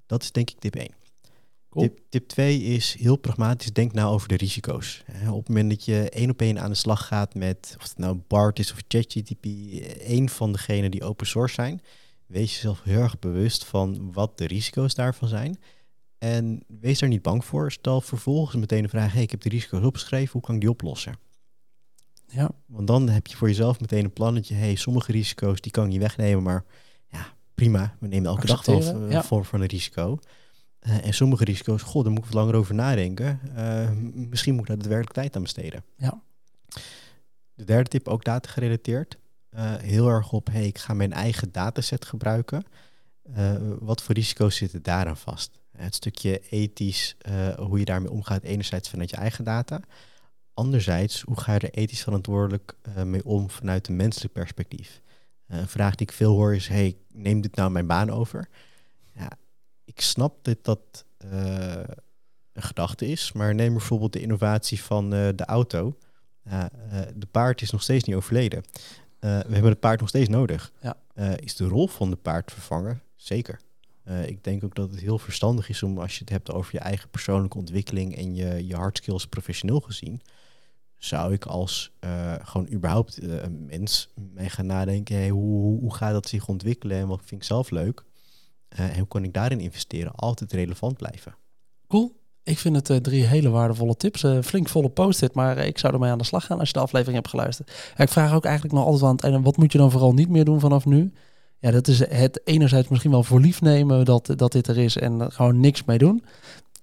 [0.05, 1.00] Dat is denk ik tip 1.
[1.71, 1.85] Cool.
[1.85, 5.03] Tip, tip 2 is heel pragmatisch, denk nou over de risico's.
[5.29, 7.97] Op het moment dat je één op één aan de slag gaat met, of het
[7.97, 9.45] nou BART is of ChatGTP,
[9.99, 11.81] één van degenen die open source zijn,
[12.25, 15.59] wees jezelf heel erg bewust van wat de risico's daarvan zijn.
[16.17, 17.71] En wees daar niet bang voor.
[17.71, 20.69] Stel vervolgens meteen de vraag, hey, ik heb de risico's opgeschreven, hoe kan ik die
[20.69, 21.15] oplossen?
[22.27, 25.83] Ja, Want dan heb je voor jezelf meteen een plannetje, hey, sommige risico's die kan
[25.83, 26.65] ik niet wegnemen, maar
[27.07, 29.23] ja, prima, we nemen elke dag wel een ja.
[29.23, 30.19] vorm van een risico.
[30.81, 33.39] Eh, en sommige risico's, god, daar moet ik wat langer over nadenken.
[33.55, 35.83] Eh, misschien moet ik daar daadwerkelijk tijd aan besteden.
[35.95, 36.21] Ja.
[37.53, 39.17] De derde tip, ook data gerelateerd.
[39.49, 42.63] Eh, heel erg op, hey, ik ga mijn eigen dataset gebruiken.
[43.79, 45.59] Wat voor risico's zitten daaraan vast?
[45.77, 47.15] Het stukje ethisch,
[47.57, 49.79] hoe je daarmee omgaat, enerzijds vanuit je eigen data.
[50.53, 52.75] Anderzijds, hoe ga je er ethisch verantwoordelijk
[53.05, 55.01] mee om vanuit een menselijk perspectief?
[55.47, 58.49] Een vraag die ik veel hoor is, hey, neem dit nou mijn baan over?
[59.15, 59.31] Ja,
[59.93, 61.83] ik snap dat dat eh,
[62.53, 65.97] een gedachte is, maar neem bijvoorbeeld de innovatie van eh, de auto.
[66.43, 66.65] Eh,
[67.15, 68.63] de paard is nog steeds niet overleden.
[69.19, 70.71] We hebben het paard nog steeds nodig.
[70.81, 70.95] Ja.
[71.35, 73.01] Is de rol van de paard vervangen?
[73.15, 73.59] Zeker.
[74.25, 76.79] Ik denk ook dat het heel verstandig is om als je het hebt over je
[76.79, 80.21] eigen persoonlijke ontwikkeling en je, je hard skills professioneel gezien,
[80.97, 81.91] zou ik als
[82.41, 86.97] gewoon überhaupt een mens mee gaan nadenken, hey, hoe, hoe, hoe gaat dat zich ontwikkelen
[86.97, 88.03] en wat vind ik zelf leuk?
[88.71, 90.15] Eh, en hoe kan ik daarin investeren?
[90.15, 91.35] Altijd relevant blijven.
[91.87, 92.19] cool.
[92.43, 94.23] Ik vind het eh, drie hele waardevolle tips.
[94.23, 96.79] Eh, flink volle post-it, maar ik zou ermee aan de slag gaan als je de
[96.79, 97.93] aflevering hebt geluisterd.
[97.97, 100.29] Ik vraag ook eigenlijk nog altijd aan het einde, wat moet je dan vooral niet
[100.29, 101.13] meer doen vanaf nu?
[101.59, 104.97] Ja, dat is het enerzijds misschien wel voor lief nemen dat, dat dit er is
[104.97, 106.23] en gewoon niks mee doen.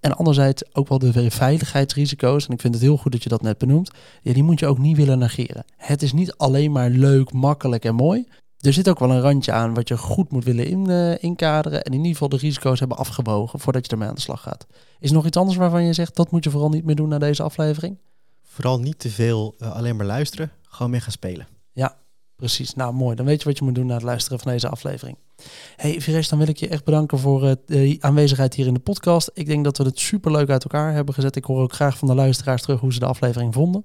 [0.00, 2.46] En anderzijds ook wel de veiligheidsrisico's.
[2.46, 3.90] En ik vind het heel goed dat je dat net benoemt.
[4.22, 5.64] Ja, die moet je ook niet willen negeren.
[5.76, 8.26] Het is niet alleen maar leuk, makkelijk en mooi.
[8.60, 11.84] Er zit ook wel een randje aan wat je goed moet willen in, eh, inkaderen.
[11.84, 14.66] En in ieder geval de risico's hebben afgewogen voordat je ermee aan de slag gaat.
[15.00, 17.08] Is er nog iets anders waarvan je zegt, dat moet je vooral niet meer doen
[17.08, 17.98] na deze aflevering?
[18.44, 21.46] Vooral niet te veel eh, alleen maar luisteren, gewoon mee gaan spelen.
[22.38, 23.16] Precies, nou mooi.
[23.16, 25.16] Dan weet je wat je moet doen na het luisteren van deze aflevering.
[25.76, 28.80] Hey Vires, dan wil ik je echt bedanken voor uh, de aanwezigheid hier in de
[28.80, 29.30] podcast.
[29.34, 31.36] Ik denk dat we het super leuk uit elkaar hebben gezet.
[31.36, 33.84] Ik hoor ook graag van de luisteraars terug hoe ze de aflevering vonden.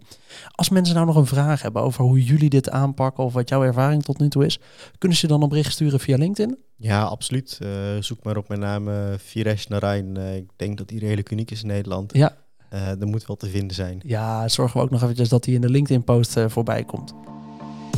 [0.51, 3.63] Als mensen nou nog een vraag hebben over hoe jullie dit aanpakken of wat jouw
[3.63, 4.59] ervaring tot nu toe is,
[4.97, 6.57] kunnen ze dan een bericht sturen via LinkedIn?
[6.75, 7.59] Ja, absoluut.
[7.63, 10.17] Uh, zoek maar op mijn naam uh, Vires Narijn.
[10.17, 12.13] ik denk dat die redelijk uniek is in Nederland.
[12.13, 12.35] Ja.
[12.69, 14.01] er moet wel te vinden zijn.
[14.05, 17.32] Ja, zorgen we ook nog eventjes dat die in de LinkedIn-post voorbij komt